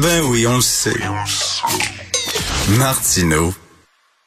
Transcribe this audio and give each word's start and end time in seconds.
Ben 0.00 0.22
oui, 0.24 0.46
on 0.46 0.56
le 0.56 0.62
sait. 0.62 0.98
Martineau, 2.78 3.52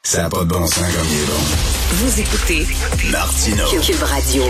ça 0.04 0.22
n'a 0.22 0.28
pas 0.28 0.44
de 0.44 0.48
bon 0.48 0.64
sens 0.64 0.78
comme 0.78 1.06
il 1.10 1.18
est 1.18 1.26
bon. 1.26 1.42
Vous 1.90 2.20
écoutez 2.20 2.66
Martineau. 3.10 3.64
Cube 3.82 4.00
Radio. 4.00 4.44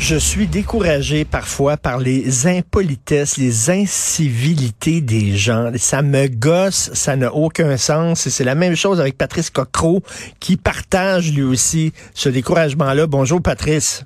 Je 0.00 0.16
suis 0.16 0.48
découragé 0.48 1.24
parfois 1.24 1.76
par 1.76 1.98
les 1.98 2.48
impolitesses, 2.48 3.36
les 3.36 3.70
incivilités 3.70 5.00
des 5.00 5.36
gens. 5.36 5.70
Ça 5.76 6.02
me 6.02 6.26
gosse, 6.26 6.90
ça 6.92 7.14
n'a 7.14 7.32
aucun 7.32 7.76
sens. 7.76 8.26
Et 8.26 8.30
c'est 8.30 8.42
la 8.42 8.56
même 8.56 8.74
chose 8.74 9.00
avec 9.00 9.16
Patrice 9.16 9.50
Cocro 9.50 10.02
qui 10.40 10.56
partage 10.56 11.32
lui 11.32 11.44
aussi 11.44 11.92
ce 12.14 12.28
découragement-là. 12.28 13.06
Bonjour 13.06 13.40
Patrice. 13.40 14.04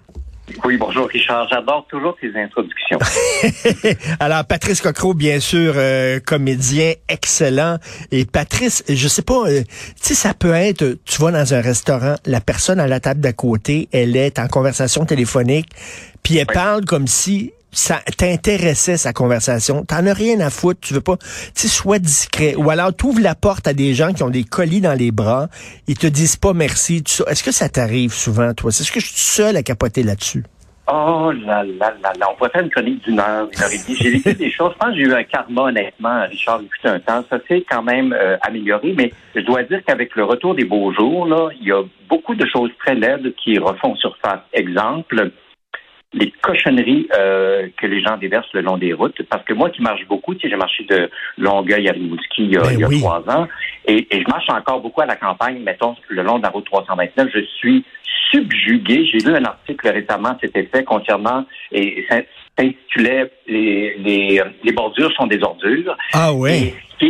Oui, 0.64 0.76
bonjour 0.76 1.06
Richard. 1.08 1.48
J'adore 1.48 1.86
toujours 1.88 2.16
tes 2.20 2.30
introductions. 2.36 2.98
Alors, 4.20 4.44
Patrice 4.44 4.80
Cocro, 4.80 5.14
bien 5.14 5.40
sûr, 5.40 5.74
euh, 5.76 6.20
comédien 6.20 6.92
excellent. 7.08 7.78
Et 8.10 8.24
Patrice, 8.24 8.84
je 8.88 9.08
sais 9.08 9.22
pas, 9.22 9.48
euh, 9.48 9.62
tu 9.62 9.68
sais, 10.00 10.14
ça 10.14 10.34
peut 10.34 10.54
être, 10.54 10.98
tu 11.04 11.22
vas 11.22 11.30
dans 11.30 11.54
un 11.54 11.60
restaurant, 11.60 12.14
la 12.26 12.40
personne 12.40 12.80
à 12.80 12.86
la 12.86 13.00
table 13.00 13.20
d'à 13.20 13.32
côté, 13.32 13.88
elle 13.92 14.16
est 14.16 14.38
en 14.38 14.48
conversation 14.48 15.04
téléphonique, 15.04 15.68
puis 16.22 16.36
elle 16.38 16.46
parle 16.46 16.84
comme 16.84 17.06
si 17.06 17.52
ça 17.72 18.00
t'intéressait 18.16 18.96
sa 18.96 19.12
conversation. 19.12 19.84
T'en 19.84 20.06
as 20.06 20.12
rien 20.12 20.40
à 20.40 20.50
foutre. 20.50 20.80
Tu 20.80 20.94
veux 20.94 21.00
pas, 21.00 21.16
tu 21.54 21.68
sois 21.68 21.98
discret. 21.98 22.54
Ou 22.56 22.70
alors, 22.70 22.94
tu 22.94 23.06
ouvres 23.06 23.20
la 23.20 23.34
porte 23.34 23.66
à 23.68 23.74
des 23.74 23.94
gens 23.94 24.12
qui 24.12 24.22
ont 24.22 24.30
des 24.30 24.44
colis 24.44 24.80
dans 24.80 24.98
les 24.98 25.10
bras. 25.10 25.48
Ils 25.86 25.98
te 25.98 26.06
disent 26.06 26.36
pas 26.36 26.52
merci. 26.52 27.02
Est-ce 27.26 27.42
que 27.42 27.52
ça 27.52 27.68
t'arrive 27.68 28.12
souvent, 28.12 28.52
toi? 28.54 28.72
C'est 28.72 28.84
ce 28.84 28.92
que 28.92 29.00
je 29.00 29.06
suis 29.06 29.18
seul 29.18 29.56
à 29.56 29.62
capoter 29.62 30.02
là-dessus? 30.02 30.44
Oh 30.92 31.30
là 31.30 31.62
là 31.62 31.94
là 32.02 32.12
là. 32.18 32.26
On 32.30 32.34
pourrait 32.34 32.50
faire 32.50 32.62
une 32.64 32.70
chronique 32.70 33.04
d'une 33.04 33.20
heure, 33.20 33.48
une 33.52 33.62
heure 33.62 33.70
et 33.70 33.78
demie. 33.78 33.96
J'ai 34.00 34.10
vécu 34.10 34.34
des 34.38 34.50
choses. 34.50 34.72
Je 34.72 34.78
pense 34.78 34.90
que 34.90 34.96
j'ai 34.96 35.02
eu 35.02 35.14
un 35.14 35.22
karma, 35.22 35.62
honnêtement, 35.62 36.22
Richard, 36.28 36.60
depuis 36.60 36.88
un 36.88 36.98
temps. 36.98 37.24
Ça 37.30 37.38
s'est 37.46 37.64
quand 37.70 37.82
même 37.82 38.12
euh, 38.12 38.36
amélioré, 38.42 38.94
mais 38.96 39.12
je 39.36 39.40
dois 39.42 39.62
dire 39.62 39.80
qu'avec 39.86 40.16
le 40.16 40.24
retour 40.24 40.56
des 40.56 40.64
beaux 40.64 40.92
jours, 40.92 41.26
là, 41.26 41.50
il 41.60 41.68
y 41.68 41.72
a 41.72 41.82
beaucoup 42.08 42.34
de 42.34 42.44
choses 42.46 42.70
très 42.80 42.96
laides 42.96 43.32
qui 43.36 43.58
refont 43.58 43.94
surface. 43.94 44.40
Exemple, 44.52 45.30
les 46.12 46.32
cochonneries 46.42 47.08
euh, 47.16 47.68
que 47.76 47.86
les 47.86 48.02
gens 48.02 48.16
déversent 48.16 48.52
le 48.52 48.62
long 48.62 48.76
des 48.76 48.92
routes. 48.92 49.22
Parce 49.28 49.44
que 49.44 49.52
moi 49.54 49.70
qui 49.70 49.80
marche 49.82 50.06
beaucoup, 50.08 50.34
tu 50.34 50.42
sais, 50.42 50.50
j'ai 50.50 50.56
marché 50.56 50.84
de 50.84 51.08
Longueuil 51.38 51.88
à 51.88 51.92
Rimouski 51.92 52.44
il 52.44 52.52
y 52.52 52.56
a, 52.56 52.62
Ben 52.62 52.72
il 52.72 52.80
y 52.80 52.84
a 52.84 52.88
oui. 52.88 53.00
trois 53.00 53.22
ans, 53.28 53.46
et, 53.86 54.06
et 54.10 54.22
je 54.22 54.28
marche 54.28 54.48
encore 54.50 54.80
beaucoup 54.80 55.00
à 55.02 55.06
la 55.06 55.16
campagne, 55.16 55.60
mettons, 55.62 55.94
le 56.08 56.22
long 56.22 56.38
de 56.38 56.42
la 56.42 56.50
route 56.50 56.64
329. 56.64 57.28
Je 57.32 57.40
suis 57.58 57.84
subjugué. 58.30 59.06
J'ai 59.06 59.18
lu 59.18 59.34
un 59.34 59.44
article 59.44 59.88
récemment 59.88 60.36
cet 60.40 60.56
effet 60.56 60.84
concernant, 60.84 61.44
et 61.72 62.04
ça 62.08 62.20
s'intitulait 62.58 63.30
les, 63.46 63.96
les, 63.98 64.42
les 64.62 64.72
bordures 64.72 65.12
sont 65.12 65.26
des 65.26 65.42
ordures. 65.42 65.96
Ah. 66.12 66.30
Et 66.48 66.74
ce 67.00 67.06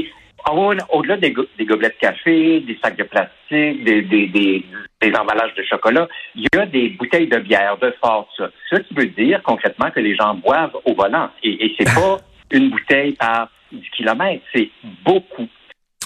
ah 0.52 0.86
Au-delà 0.94 1.16
des, 1.16 1.30
go- 1.32 1.46
des 1.58 1.64
gobelets 1.64 1.88
de 1.90 1.94
café, 2.00 2.60
des 2.60 2.78
sacs 2.82 2.96
de 2.96 3.04
plastique, 3.04 3.84
des, 3.84 4.02
des, 4.02 4.26
des, 4.28 4.64
des 5.00 5.14
emballages 5.14 5.54
de 5.54 5.62
chocolat, 5.62 6.08
il 6.34 6.46
y 6.54 6.58
a 6.58 6.66
des 6.66 6.90
bouteilles 6.90 7.28
de 7.28 7.38
bière, 7.38 7.76
de 7.78 7.94
force. 8.02 8.40
Ce 8.70 8.76
qui 8.80 8.94
veut 8.94 9.06
dire 9.06 9.42
concrètement 9.42 9.90
que 9.90 10.00
les 10.00 10.14
gens 10.16 10.34
boivent 10.34 10.76
au 10.84 10.94
volant. 10.94 11.30
Et, 11.42 11.66
et 11.66 11.74
c'est 11.78 11.92
pas 11.94 12.18
une 12.50 12.70
bouteille 12.70 13.12
par 13.12 13.48
10 13.72 13.80
kilomètres, 13.96 14.42
c'est 14.54 14.68
beaucoup. 15.04 15.46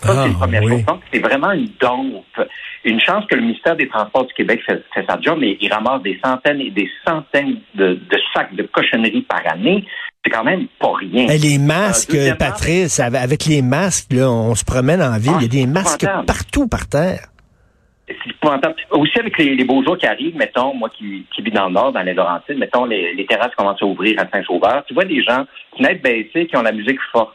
Ça, 0.02 0.12
Ah, 0.12 0.22
c'est 0.24 0.28
la 0.32 0.34
première 0.34 0.62
oui. 0.64 0.84
chose. 0.86 0.98
C'est 1.12 1.20
vraiment 1.20 1.52
une 1.52 1.68
dompe. 1.80 2.24
Une 2.84 3.00
chance 3.00 3.24
que 3.26 3.36
le 3.36 3.40
ministère 3.42 3.74
des 3.76 3.88
Transports 3.88 4.26
du 4.26 4.34
Québec 4.34 4.60
fait, 4.66 4.82
fait 4.92 5.04
sa 5.08 5.18
job, 5.20 5.38
mais 5.40 5.56
il 5.60 5.72
ramasse 5.72 6.02
des 6.02 6.20
centaines 6.22 6.60
et 6.60 6.70
des 6.70 6.90
centaines 7.06 7.60
de, 7.74 7.94
de 7.94 8.18
sacs 8.34 8.54
de 8.54 8.64
cochonneries 8.64 9.22
par 9.22 9.40
année. 9.50 9.84
C'est 10.24 10.30
quand 10.30 10.44
même 10.44 10.66
pas 10.80 10.92
rien. 10.98 11.26
Eh, 11.30 11.36
les 11.38 11.58
masques, 11.58 12.10
Euh, 12.10 12.14
deuxièmement- 12.14 12.36
Patrice, 12.38 12.98
avec 13.00 13.44
les 13.44 13.60
masques, 13.62 14.12
là, 14.12 14.30
on 14.30 14.54
se 14.54 14.64
promène 14.64 15.02
en 15.02 15.18
ville, 15.18 15.32
Ah, 15.34 15.38
il 15.40 15.42
y 15.42 15.44
a 15.44 15.64
des 15.64 15.66
masques 15.66 16.06
partout 16.26 16.66
par 16.66 16.86
terre. 16.88 17.26
Aussi 18.90 19.18
avec 19.18 19.38
les, 19.38 19.54
les 19.54 19.64
beaux 19.64 19.82
jours 19.82 19.96
qui 19.96 20.06
arrivent, 20.06 20.36
mettons, 20.36 20.74
moi 20.74 20.90
qui, 20.90 21.24
qui 21.34 21.40
vis 21.42 21.50
dans 21.50 21.66
le 21.68 21.72
nord, 21.72 21.92
dans 21.92 22.02
les 22.02 22.12
Laurentides, 22.12 22.58
mettons, 22.58 22.84
les, 22.84 23.14
les 23.14 23.24
terrasses 23.26 23.54
commencent 23.56 23.82
à 23.82 23.86
ouvrir 23.86 24.18
à 24.20 24.28
Saint-Sauveur. 24.30 24.84
Tu 24.86 24.92
vois 24.94 25.04
des 25.06 25.22
gens, 25.22 25.46
fenêtres 25.76 26.02
baissées, 26.02 26.46
qui 26.46 26.56
ont 26.56 26.62
la 26.62 26.72
musique 26.72 26.98
forte. 27.12 27.34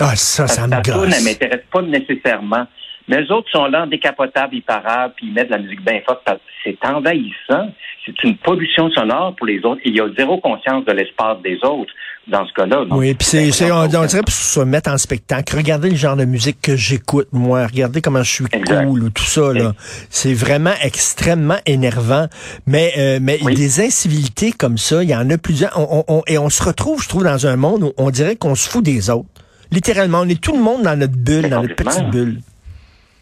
Ah, 0.00 0.14
ça, 0.16 0.46
ça 0.48 0.66
me 0.66 0.72
Ta 0.72 0.80
toune, 0.82 1.04
elle 1.04 1.10
gosse. 1.10 1.24
m'intéresse 1.24 1.64
pas 1.72 1.82
nécessairement. 1.82 2.66
Mais 3.08 3.22
les 3.22 3.30
autres 3.30 3.50
sont 3.50 3.66
là, 3.66 3.86
décapotables, 3.86 4.54
ils 4.54 4.62
parlent, 4.62 5.12
puis 5.16 5.26
ils 5.28 5.32
mettent 5.32 5.48
de 5.48 5.52
la 5.54 5.58
musique 5.62 5.82
bien 5.84 6.00
forte. 6.06 6.20
C'est 6.64 6.76
envahissant. 6.84 7.70
C'est 8.04 8.22
une 8.24 8.36
pollution 8.38 8.90
sonore 8.90 9.34
pour 9.36 9.46
les 9.46 9.60
autres. 9.64 9.80
Il 9.84 9.96
y 9.96 10.00
a 10.00 10.06
zéro 10.16 10.38
conscience 10.38 10.84
de 10.84 10.92
l'espace 10.92 11.38
des 11.42 11.56
autres 11.62 11.92
dans 12.26 12.46
ce 12.46 12.52
cas-là. 12.54 12.84
Oui, 12.90 13.14
puis 13.14 13.26
c'est, 13.26 13.70
on, 13.72 13.76
on 13.84 13.86
dirait 13.86 14.22
pour 14.22 14.32
se 14.32 14.60
mettre 14.60 14.90
en 14.90 14.98
spectacle. 14.98 15.56
Regardez 15.56 15.88
le 15.90 15.96
genre 15.96 16.16
de 16.16 16.24
musique 16.26 16.60
que 16.60 16.76
j'écoute, 16.76 17.28
moi. 17.32 17.66
Regardez 17.66 18.02
comment 18.02 18.22
je 18.22 18.30
suis 18.30 18.44
Exact. 18.52 18.84
cool 18.86 19.04
ou 19.04 19.10
tout 19.10 19.24
ça, 19.24 19.52
là. 19.54 19.72
C'est 20.10 20.34
vraiment 20.34 20.72
extrêmement 20.82 21.56
énervant. 21.66 22.26
Mais, 22.66 22.92
euh, 22.98 23.18
mais 23.22 23.38
Oui. 23.42 23.54
des 23.54 23.80
incivilités 23.80 24.52
comme 24.52 24.76
ça, 24.78 25.02
il 25.02 25.08
y 25.08 25.14
en 25.16 25.28
a 25.30 25.38
plusieurs. 25.38 25.72
On, 25.78 26.04
on- 26.08 26.18
on- 26.18 26.22
et 26.26 26.36
on 26.38 26.50
se 26.50 26.62
retrouve, 26.62 27.02
je 27.02 27.08
trouve, 27.08 27.24
dans 27.24 27.46
un 27.46 27.56
monde 27.56 27.82
où 27.84 27.92
on 27.96 28.10
dirait 28.10 28.36
qu'on 28.36 28.54
se 28.54 28.68
fout 28.68 28.84
des 28.84 29.08
autres. 29.10 29.28
Littéralement, 29.70 30.20
on 30.22 30.28
est 30.28 30.40
tout 30.40 30.54
le 30.56 30.62
monde 30.62 30.82
dans 30.82 30.98
notre 30.98 31.16
bulle, 31.16 31.48
dans 31.48 31.62
notre 31.62 31.76
petite 31.76 32.10
bulle. 32.10 32.38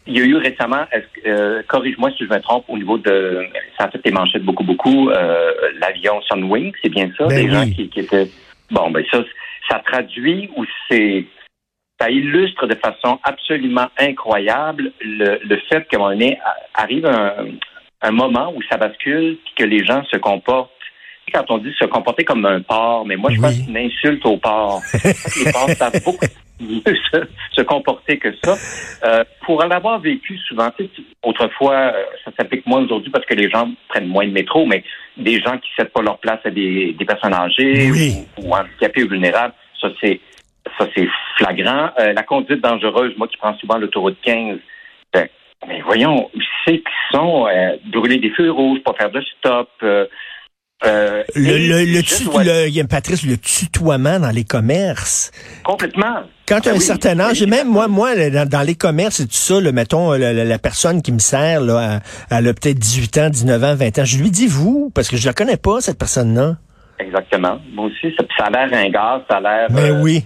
Il 0.07 0.17
y 0.17 0.21
a 0.21 0.25
eu 0.25 0.35
récemment, 0.37 0.85
euh, 1.25 1.61
corrige-moi 1.67 2.11
si 2.17 2.25
je 2.25 2.29
me 2.29 2.39
trompe, 2.39 2.65
au 2.67 2.77
niveau 2.77 2.97
de, 2.97 3.45
ça 3.77 3.85
a 3.85 3.91
fait 3.91 4.03
des 4.03 4.11
manchettes 4.11 4.43
beaucoup, 4.43 4.63
beaucoup, 4.63 5.09
euh, 5.09 5.51
l'avion 5.79 6.21
Sunwing, 6.21 6.71
c'est 6.81 6.89
bien 6.89 7.09
ça, 7.17 7.25
Ben 7.27 7.45
des 7.45 7.51
gens 7.51 7.65
qui, 7.69 7.89
qui 7.89 7.99
étaient, 7.99 8.27
bon, 8.71 8.89
ben 8.91 9.03
ça, 9.11 9.23
ça 9.69 9.79
traduit 9.85 10.49
ou 10.55 10.65
c'est, 10.89 11.25
ça 11.99 12.09
illustre 12.09 12.67
de 12.67 12.75
façon 12.75 13.19
absolument 13.23 13.87
incroyable 13.99 14.91
le, 15.01 15.39
le 15.43 15.57
fait 15.69 15.87
qu'à 15.87 15.97
un 15.97 15.99
moment 15.99 16.11
donné, 16.11 16.37
arrive 16.73 17.05
un, 17.05 17.47
un 18.01 18.11
moment 18.11 18.53
où 18.55 18.61
ça 18.69 18.77
bascule, 18.77 19.37
puis 19.43 19.53
que 19.57 19.63
les 19.63 19.85
gens 19.85 20.03
se 20.05 20.17
comportent 20.17 20.71
quand 21.33 21.43
on 21.49 21.57
dit 21.57 21.73
se 21.77 21.85
comporter 21.85 22.23
comme 22.23 22.45
un 22.45 22.61
porc, 22.61 23.05
mais 23.05 23.17
moi, 23.17 23.31
je 23.31 23.41
pense 23.41 23.51
Oui. 23.51 23.57
que 23.59 23.63
c'est 23.65 23.69
une 23.71 23.77
insulte 23.87 24.25
au 24.25 24.37
porc. 24.37 24.81
les 25.03 25.51
porcs 25.51 25.69
savent 25.71 26.01
beaucoup 26.03 26.25
mieux 26.59 26.81
se, 27.11 27.19
se 27.51 27.61
comporter 27.61 28.17
que 28.17 28.29
ça. 28.43 28.55
Euh, 29.03 29.23
pour 29.45 29.63
l'avoir 29.63 29.99
vécu 29.99 30.37
souvent, 30.47 30.69
tu 30.77 30.83
sais, 30.85 30.89
tu- 30.95 31.03
autrefois, 31.23 31.75
euh, 31.93 32.03
ça 32.25 32.31
s'applique 32.37 32.65
moins 32.65 32.83
aujourd'hui 32.83 33.11
parce 33.11 33.25
que 33.25 33.33
les 33.35 33.49
gens 33.49 33.69
prennent 33.89 34.07
moins 34.07 34.25
de 34.25 34.31
métro, 34.31 34.65
mais 34.65 34.83
des 35.17 35.39
gens 35.39 35.57
qui 35.57 35.69
ne 35.77 35.83
cèdent 35.83 35.93
pas 35.93 36.01
leur 36.01 36.17
place 36.19 36.39
à 36.45 36.49
des, 36.49 36.93
des 36.93 37.05
personnes 37.05 37.33
âgées 37.33 37.89
Oui. 37.91 38.25
ou, 38.37 38.49
ou 38.49 38.55
handicapées 38.55 39.03
ou 39.03 39.09
vulnérables, 39.09 39.53
ça 39.81 39.89
c'est 40.01 40.19
ça 40.77 40.87
c'est 40.95 41.07
flagrant. 41.37 41.89
Euh, 41.99 42.11
la 42.13 42.23
conduite 42.23 42.61
dangereuse, 42.61 43.13
moi 43.17 43.27
qui 43.27 43.37
prends 43.37 43.55
souvent 43.57 43.77
l'autoroute 43.77 44.17
15, 44.21 44.57
ben, 45.13 45.27
mais 45.67 45.81
voyons, 45.81 46.29
c'est 46.65 46.77
qu'ils 46.79 47.11
sont 47.17 47.47
euh, 47.47 47.77
brûler 47.85 48.17
des 48.17 48.31
feux 48.31 48.51
rouges, 48.51 48.79
pas 48.83 48.93
faire 48.93 49.09
de 49.11 49.21
stop. 49.21 49.69
Euh, 50.85 51.23
Le, 51.35 51.57
le, 51.57 51.85
le, 51.85 52.23
dois- 52.25 52.43
le- 52.43 52.87
Patrice, 52.87 53.23
le 53.25 53.37
tutoiement 53.37 54.19
dans 54.19 54.29
les 54.29 54.43
commerces. 54.43 55.31
complètement. 55.63 56.23
Quand 56.47 56.61
tu 56.61 56.69
as 56.69 56.71
Ben 56.71 56.77
un 56.77 56.79
oui, 56.79 56.85
certain 56.85 57.19
âge, 57.19 57.37
oui, 57.41 57.43
et 57.47 57.49
même 57.49 57.67
moi, 57.67 57.87
moi, 57.87 58.15
dans, 58.29 58.47
dans 58.47 58.61
les 58.61 58.75
commerces 58.75 59.19
et 59.19 59.25
tout 59.25 59.33
ça, 59.33 59.59
là, 59.59 59.71
mettons, 59.71 60.11
la, 60.13 60.33
la- 60.33 60.59
personne 60.59 61.01
qui 61.01 61.11
me 61.11 61.19
sert, 61.19 61.59
là, 61.61 61.99
elle, 62.29 62.47
a 62.47 62.53
peut-être 62.53 62.79
18 62.79 63.17
ans, 63.17 63.29
19 63.29 63.63
ans, 63.63 63.75
20 63.75 63.99
ans. 63.99 64.05
Je 64.05 64.17
lui 64.21 64.29
dis 64.31 64.47
vous, 64.47 64.91
parce 64.93 65.09
que 65.09 65.17
je 65.17 65.25
la 65.25 65.33
connais 65.33 65.57
pas, 65.57 65.81
cette 65.81 65.97
personne-là. 65.97 66.57
Exactement. 66.99 67.59
Moi 67.73 67.85
aussi, 67.87 68.13
ça, 68.17 68.23
ça 68.37 68.45
a 68.45 68.49
l'air 68.49 68.69
ringard, 68.71 69.21
ça 69.29 69.37
a 69.37 69.41
l'air. 69.41 69.67
Mais 69.71 69.89
euh, 69.91 70.01
oui. 70.01 70.23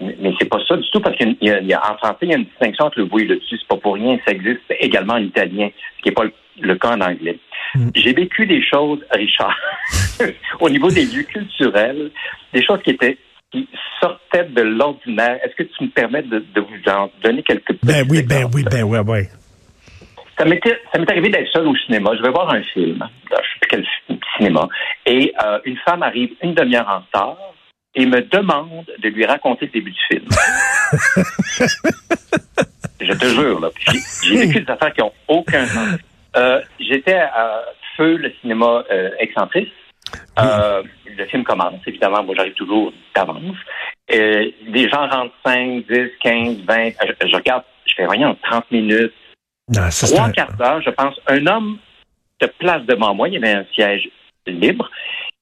Mais, 0.00 0.16
mais 0.20 0.32
c'est 0.38 0.48
pas 0.48 0.58
ça 0.68 0.76
du 0.76 0.88
tout, 0.92 1.00
parce 1.00 1.16
qu'il 1.16 1.36
y 1.40 1.50
a, 1.50 1.60
il 1.60 1.66
y 1.68 1.72
a- 1.72 1.80
en 1.92 1.96
français, 1.96 2.18
il 2.22 2.28
y 2.30 2.34
a 2.34 2.36
une 2.36 2.44
distinction 2.44 2.84
entre 2.86 2.98
le 3.00 3.06
vous 3.06 3.18
et 3.20 3.24
le 3.24 3.38
tu. 3.38 3.56
C'est 3.56 3.66
pas 3.68 3.76
pour 3.76 3.94
rien. 3.94 4.18
Ça 4.26 4.32
existe 4.32 4.60
également 4.78 5.14
en 5.14 5.22
italien, 5.22 5.68
ce 5.98 6.02
qui 6.02 6.08
n'est 6.10 6.14
pas 6.14 6.24
le, 6.24 6.32
le 6.60 6.76
cas 6.76 6.90
en 6.96 7.00
anglais. 7.00 7.38
J'ai 7.94 8.12
vécu 8.12 8.46
des 8.46 8.62
choses, 8.62 9.00
Richard, 9.10 9.56
au 10.60 10.70
niveau 10.70 10.90
des 10.90 11.04
lieux 11.04 11.24
culturels, 11.24 12.10
des 12.52 12.64
choses 12.64 12.80
qui 12.82 12.90
étaient 12.90 13.18
qui 13.52 13.68
sortaient 14.00 14.44
de 14.44 14.62
l'ordinaire. 14.62 15.38
Est-ce 15.44 15.54
que 15.54 15.62
tu 15.62 15.84
me 15.84 15.88
permets 15.88 16.22
de, 16.22 16.44
de 16.54 16.60
vous 16.60 16.90
en 16.90 17.10
donner 17.22 17.42
quelques 17.42 17.66
petits 17.66 17.86
Ben 17.86 18.04
oui, 18.08 18.22
ben 18.22 18.50
oui, 18.52 18.64
ben 18.68 18.82
ouais, 18.82 18.98
ouais. 19.00 19.28
Ça 20.38 20.44
m'est 20.44 20.60
arrivé 21.10 21.30
d'être 21.30 21.50
seul 21.50 21.66
au 21.66 21.76
cinéma. 21.76 22.10
Je 22.16 22.22
vais 22.22 22.30
voir 22.30 22.50
un 22.52 22.62
film, 22.62 23.08
je 23.30 23.36
sais 23.36 23.42
plus 23.60 23.68
quel 23.70 23.86
cinéma, 24.36 24.68
et 25.06 25.32
euh, 25.42 25.58
une 25.64 25.78
femme 25.78 26.02
arrive 26.02 26.30
une 26.42 26.54
demi-heure 26.54 26.88
en 26.88 26.98
retard 26.98 27.38
et 27.94 28.04
me 28.04 28.20
demande 28.20 28.84
de 29.02 29.08
lui 29.08 29.24
raconter 29.24 29.66
le 29.66 29.72
début 29.72 29.92
du 29.92 30.00
film. 30.10 30.26
je 33.00 33.12
te 33.12 33.26
jure, 33.26 33.60
là. 33.60 33.70
J'ai, 34.22 34.46
vécu 34.46 34.60
des 34.60 34.70
affaires 34.70 34.92
qui 34.92 35.02
ont 35.02 35.12
aucun 35.28 35.64
sens. 35.64 35.98
Euh, 36.36 36.60
j'étais 36.88 37.14
à 37.14 37.64
Feu, 37.96 38.16
le 38.16 38.32
cinéma 38.40 38.84
euh, 38.90 39.10
excentrice. 39.18 39.68
Euh, 40.38 40.82
le 41.16 41.24
film 41.26 41.44
commence, 41.44 41.80
évidemment. 41.86 42.22
Moi, 42.22 42.34
j'arrive 42.36 42.54
toujours 42.54 42.92
d'avance. 43.14 43.56
Euh, 44.12 44.50
des 44.68 44.88
gens 44.88 45.08
rentrent 45.08 45.34
5, 45.44 45.84
10, 45.88 46.10
15, 46.20 46.56
20. 46.66 46.90
Je, 47.00 47.28
je 47.28 47.34
regarde, 47.34 47.64
je 47.86 47.94
fais 47.94 48.06
rien, 48.06 48.36
30 48.42 48.70
minutes. 48.70 49.12
Non, 49.68 49.90
ça, 49.90 50.06
c'est 50.06 50.14
Trois 50.14 50.30
quarts 50.30 50.56
d'heure, 50.56 50.80
je 50.82 50.90
pense, 50.90 51.18
un 51.26 51.44
homme 51.46 51.78
se 52.40 52.46
place 52.58 52.82
devant 52.86 53.14
moi. 53.14 53.28
Il 53.28 53.34
y 53.34 53.36
avait 53.38 53.52
un 53.52 53.64
siège 53.74 54.08
libre. 54.46 54.90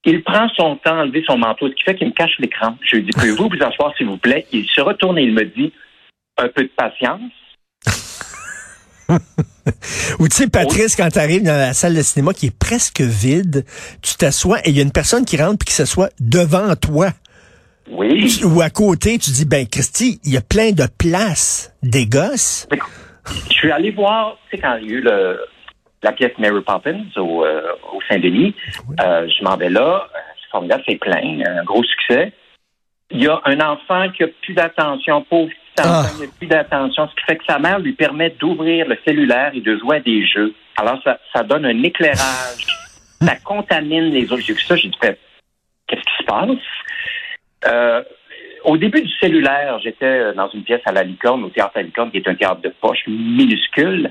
Il 0.05 0.23
prend 0.23 0.49
son 0.51 0.77
temps 0.77 0.99
à 0.99 1.03
enlever 1.03 1.25
son 1.27 1.39
manteau, 1.39 1.69
ce 1.69 1.75
qui 1.75 1.83
fait 1.83 1.95
qu'il 1.95 2.09
me 2.09 2.13
cache 2.13 2.39
l'écran. 2.39 2.77
Je 2.83 2.97
lui 2.97 3.05
dis, 3.05 3.11
pouvez-vous 3.13 3.49
vous 3.49 3.63
asseoir, 3.63 3.95
s'il 3.97 4.07
vous 4.07 4.19
plaît? 4.19 4.47
Il 4.53 4.67
se 4.67 4.81
retourne 4.81 5.19
et 5.19 5.23
il 5.23 5.33
me 5.33 5.45
dit, 5.45 5.73
un 6.37 6.49
peu 6.49 6.63
de 6.63 6.71
patience. 6.77 7.33
Ou 10.19 10.29
tu 10.29 10.37
sais, 10.37 10.49
Patrice, 10.49 10.97
quand 10.97 11.09
tu 11.09 11.19
arrives 11.19 11.43
dans 11.43 11.57
la 11.57 11.73
salle 11.73 11.95
de 11.95 12.03
cinéma 12.03 12.33
qui 12.33 12.47
est 12.47 12.59
presque 12.59 13.01
vide, 13.01 13.65
tu 14.03 14.15
t'assois 14.17 14.59
et 14.61 14.71
il 14.71 14.77
y 14.77 14.81
a 14.81 14.83
une 14.83 14.93
personne 14.93 15.25
qui 15.25 15.37
rentre 15.37 15.59
puis 15.59 15.67
qui 15.67 15.75
s'assoit 15.75 16.09
devant 16.21 16.75
toi. 16.77 17.11
Oui. 17.91 18.41
Ou 18.45 18.61
à 18.61 18.71
côté, 18.71 19.19
tu 19.19 19.31
dis, 19.31 19.45
ben 19.45 19.67
Christy, 19.67 20.21
il 20.25 20.33
y 20.33 20.37
a 20.37 20.41
plein 20.41 20.73
de 20.73 20.85
places, 20.99 21.75
des 21.83 22.07
gosses. 22.07 22.67
Je 23.49 23.53
suis 23.53 23.71
allé 23.71 23.91
voir, 23.91 24.39
tu 24.51 24.57
sais, 24.57 24.63
quand 24.63 24.77
il 24.77 24.91
y 24.91 24.95
a 24.95 24.97
eu 24.97 25.01
le, 25.01 25.41
la 26.03 26.13
pièce 26.13 26.33
Mary 26.39 26.61
Poppins 26.63 27.05
au, 27.17 27.45
euh, 27.45 27.73
au 27.93 28.01
Saint-Denis, 28.09 28.55
euh, 29.01 29.29
je 29.29 29.45
m'en 29.45 29.57
vais 29.57 29.71
là, 29.71 30.07
euh, 30.15 30.19
c'est 30.41 30.51
formidable, 30.51 30.83
c'est 30.87 30.97
plein, 30.97 31.41
un 31.47 31.65
gros 31.65 31.83
succès. 31.83 32.33
Il 33.11 33.23
y 33.23 33.29
a 33.29 33.41
un 33.45 33.61
enfant 33.61 34.11
qui 34.11 34.25
a 34.25 34.29
plus 34.43 34.55
d'attention, 34.55 35.23
pauvre 35.23 35.51
Ah. 35.79 36.07
plus 36.39 36.47
d'attention, 36.47 37.09
ce 37.09 37.15
qui 37.15 37.25
fait 37.27 37.37
que 37.37 37.45
sa 37.45 37.59
mère 37.59 37.79
lui 37.81 37.93
permet 37.93 38.31
d'ouvrir 38.31 38.87
le 38.87 38.97
cellulaire 39.05 39.53
et 39.55 39.61
de 39.61 39.77
jouer 39.79 39.97
à 39.97 40.01
des 40.01 40.25
jeux. 40.27 40.55
Alors, 40.77 41.01
ça, 41.03 41.19
ça 41.33 41.43
donne 41.43 41.65
un 41.65 41.83
éclairage, 41.83 42.67
ça 43.21 43.37
contamine 43.37 44.11
les 44.11 44.33
autres. 44.33 44.43
J'ai 44.43 44.53
vu 44.53 44.63
ça, 44.63 44.77
j'ai 44.77 44.89
dit, 44.89 44.99
fait, 45.01 45.19
qu'est-ce 45.87 46.01
qui 46.01 46.17
se 46.19 46.25
passe? 46.25 46.49
Euh, 47.67 48.03
au 48.65 48.77
début 48.77 49.03
du 49.03 49.13
cellulaire, 49.21 49.79
j'étais 49.83 50.33
dans 50.35 50.49
une 50.51 50.63
pièce 50.63 50.81
à 50.87 50.93
la 50.93 51.03
Licorne, 51.03 51.45
au 51.45 51.51
théâtre 51.51 51.73
à 51.75 51.81
la 51.81 51.87
Licorne, 51.87 52.11
qui 52.11 52.19
est 52.19 52.29
un 52.29 52.35
théâtre 52.35 52.61
de 52.63 52.73
poche 52.81 53.07
minuscule, 53.07 54.11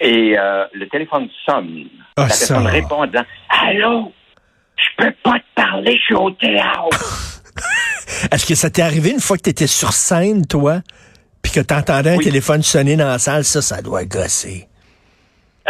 et 0.00 0.38
euh, 0.38 0.66
le 0.72 0.86
téléphone 0.88 1.28
sonne. 1.44 1.86
Ah, 2.16 2.22
la 2.22 2.26
personne 2.26 2.64
ça. 2.64 2.70
répond 2.70 3.02
en 3.02 3.06
disant 3.06 3.24
Allô, 3.48 4.12
je 4.76 5.04
peux 5.04 5.12
pas 5.22 5.38
te 5.38 5.54
parler, 5.54 5.96
je 5.96 6.02
suis 6.02 6.14
au 6.14 6.30
théâtre. 6.30 7.22
Est-ce 8.32 8.46
que 8.46 8.54
ça 8.54 8.70
t'est 8.70 8.82
arrivé 8.82 9.10
une 9.10 9.20
fois 9.20 9.36
que 9.36 9.42
tu 9.42 9.50
étais 9.50 9.66
sur 9.66 9.92
scène, 9.92 10.46
toi, 10.46 10.80
puis 11.42 11.52
que 11.52 11.60
tu 11.60 11.74
entendais 11.74 12.10
un 12.10 12.16
Oui. 12.16 12.24
téléphone 12.24 12.62
sonner 12.62 12.96
dans 12.96 13.06
la 13.08 13.18
salle? 13.18 13.44
Ça, 13.44 13.62
ça 13.62 13.82
doit 13.82 14.04
gosser. 14.04 14.66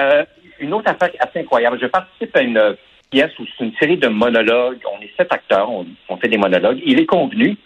Euh, 0.00 0.24
une 0.60 0.72
autre 0.74 0.90
affaire 0.90 1.10
assez 1.20 1.40
incroyable. 1.40 1.78
Je 1.80 1.86
participe 1.86 2.34
à 2.36 2.42
une 2.42 2.76
pièce 3.10 3.30
où 3.38 3.44
c'est 3.56 3.64
une 3.64 3.74
série 3.80 3.96
de 3.98 4.08
monologues. 4.08 4.78
On 4.96 5.00
est 5.02 5.10
sept 5.16 5.32
acteurs, 5.32 5.70
on, 5.70 5.86
on 6.08 6.16
fait 6.18 6.28
des 6.28 6.38
monologues. 6.38 6.80
Il 6.84 6.98
est 7.00 7.06
convenu, 7.06 7.56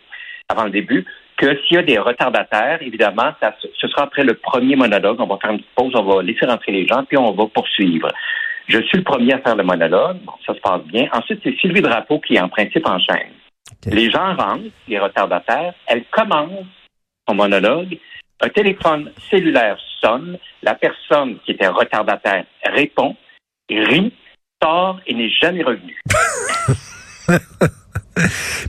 avant 0.49 0.65
le 0.65 0.71
début, 0.71 1.05
que 1.37 1.57
s'il 1.67 1.77
y 1.77 1.79
a 1.79 1.83
des 1.83 1.99
retardataires, 1.99 2.83
évidemment, 2.83 3.33
ça, 3.41 3.55
ce 3.81 3.89
sera 3.89 4.03
après 4.03 4.25
le 4.25 4.35
premier 4.35 4.77
monologue. 4.77 5.17
On 5.21 5.27
va 5.27 5.39
faire 5.41 5.51
une 5.53 5.59
petite 5.59 5.75
pause, 5.75 5.93
on 5.95 6.03
va 6.03 6.23
laisser 6.23 6.45
rentrer 6.47 6.73
les 6.73 6.87
gens, 6.87 7.05
puis 7.05 7.17
on 7.17 7.33
va 7.33 7.47
poursuivre. 7.47 8.09
Je 8.69 8.81
suis 8.83 8.99
le 8.99 9.05
premier 9.05 9.33
à 9.33 9.39
faire 9.39 9.57
le 9.57 9.65
monologue. 9.65 10.19
Bon, 10.25 10.33
ça 10.47 10.55
se 10.55 10.61
passe 10.61 10.83
bien. 10.85 11.09
Ensuite, 11.13 11.41
c'est 11.43 11.57
Sylvie 11.61 11.81
Drapeau 11.81 12.21
qui, 12.21 12.39
en 12.39 12.49
principe, 12.49 12.87
enchaîne. 12.87 13.33
Les 13.87 14.11
gens 14.11 14.35
rentrent, 14.37 14.71
les 14.89 14.99
retardataires. 14.99 15.75
Elle 15.87 16.05
commence 16.11 16.67
son 17.29 17.35
monologue. 17.35 17.99
Un 18.43 18.49
téléphone 18.49 19.11
cellulaire 19.31 19.79
sonne. 20.01 20.39
La 20.63 20.75
personne 20.75 21.39
qui 21.45 21.53
était 21.53 21.69
retardataire 21.69 22.45
répond, 22.65 23.17
rit, 23.71 24.13
sort 24.63 25.01
et 25.07 25.15
n'est 25.15 25.31
jamais 25.31 25.63
revenue. 25.63 25.99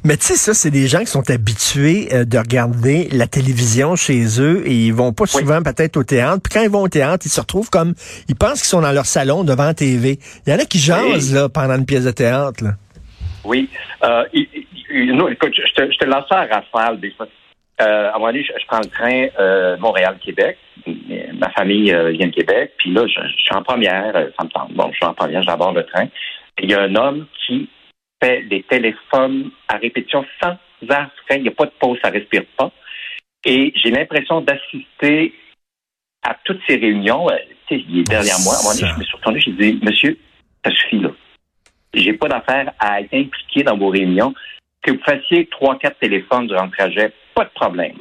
Mais 0.05 0.15
tu 0.17 0.27
sais, 0.27 0.35
ça, 0.37 0.53
c'est 0.53 0.71
des 0.71 0.87
gens 0.87 0.99
qui 0.99 1.07
sont 1.07 1.29
habitués 1.29 2.07
euh, 2.13 2.23
de 2.25 2.37
regarder 2.37 3.09
la 3.11 3.27
télévision 3.27 3.95
chez 3.95 4.39
eux 4.39 4.63
et 4.65 4.73
ils 4.73 4.93
vont 4.93 5.11
pas 5.13 5.23
Oui. 5.25 5.41
souvent 5.41 5.61
peut-être 5.61 5.97
au 5.97 6.03
théâtre. 6.03 6.41
Puis 6.43 6.53
quand 6.53 6.61
ils 6.63 6.69
vont 6.69 6.83
au 6.83 6.87
théâtre, 6.87 7.25
ils 7.25 7.29
se 7.31 7.41
retrouvent 7.41 7.69
comme, 7.69 7.93
ils 8.29 8.35
pensent 8.35 8.59
qu'ils 8.61 8.69
sont 8.69 8.81
dans 8.81 8.91
leur 8.93 9.05
salon 9.05 9.43
devant 9.43 9.65
la 9.65 9.73
TV. 9.73 10.19
Il 10.47 10.53
y 10.53 10.55
en 10.55 10.59
a 10.59 10.65
qui 10.65 10.79
jasent, 10.79 11.33
là, 11.33 11.49
pendant 11.49 11.75
une 11.75 11.85
pièce 11.85 12.05
de 12.05 12.11
théâtre, 12.11 12.63
là. 12.63 12.71
Oui. 13.43 13.69
Euh, 14.03 14.23
il- 14.33 14.47
non, 15.13 15.27
écoute, 15.27 15.53
je 15.55 15.73
te, 15.73 16.05
lance 16.05 16.25
ça 16.29 16.41
à 16.41 16.45
rafale 16.45 16.99
des 16.99 17.11
fois. 17.11 17.27
Euh, 17.81 18.09
à 18.09 18.09
un 18.09 18.13
moment 18.13 18.27
donné, 18.27 18.43
je, 18.43 18.65
prends 18.67 18.79
le 18.79 18.89
train 18.89 19.27
euh, 19.39 19.77
Montréal-Québec. 19.77 20.57
Ma 21.33 21.49
famille 21.51 21.91
euh, 21.91 22.11
vient 22.11 22.27
de 22.27 22.33
Québec. 22.33 22.73
Puis 22.77 22.91
là, 22.91 23.07
je, 23.07 23.19
suis 23.37 23.55
en 23.55 23.63
première. 23.63 24.13
Ça 24.13 24.43
me 24.43 24.49
tente. 24.49 24.73
Bon, 24.73 24.89
je 24.91 24.97
suis 24.97 25.05
en 25.05 25.13
première, 25.13 25.41
j'aborde 25.43 25.75
le 25.77 25.85
train. 25.85 26.07
Il 26.61 26.69
y 26.69 26.73
a 26.73 26.81
un 26.81 26.95
homme 26.95 27.25
qui 27.45 27.69
fait 28.21 28.43
des 28.43 28.63
téléphones 28.63 29.49
à 29.67 29.77
répétition 29.77 30.25
sans 30.41 30.57
arrêt. 30.89 31.09
Il 31.37 31.43
n'y 31.43 31.47
a 31.47 31.51
pas 31.51 31.65
de 31.65 31.73
pause, 31.79 31.97
ça 32.03 32.09
respire 32.09 32.43
pas. 32.57 32.71
Et 33.45 33.73
j'ai 33.75 33.89
l'impression 33.89 34.41
d'assister 34.41 35.33
à 36.23 36.35
toutes 36.43 36.61
ces 36.67 36.75
réunions. 36.75 37.27
Tu 37.67 37.83
il 37.89 37.99
est 37.99 38.09
derrière 38.09 38.39
moi. 38.43 38.53
À 38.55 38.59
un 38.59 38.63
moment 38.63 38.75
donné, 38.75 38.93
je 38.93 38.99
me 38.99 39.03
suis 39.03 39.17
retourné, 39.17 39.39
j'ai 39.39 39.51
dit, 39.51 39.79
monsieur, 39.81 40.17
ça 40.63 40.71
suffit 40.71 40.99
là. 40.99 41.09
J'ai 41.93 42.13
pas 42.13 42.27
d'affaire 42.27 42.71
à 42.79 43.01
être 43.01 43.13
impliqué 43.13 43.63
dans 43.63 43.77
vos 43.77 43.89
réunions. 43.89 44.33
Que 44.83 44.91
vous 44.91 44.99
fassiez 45.05 45.47
trois, 45.51 45.77
quatre 45.77 45.99
téléphones 45.99 46.47
durant 46.47 46.65
le 46.65 46.71
trajet, 46.71 47.13
pas 47.35 47.45
de 47.45 47.51
problème. 47.53 47.93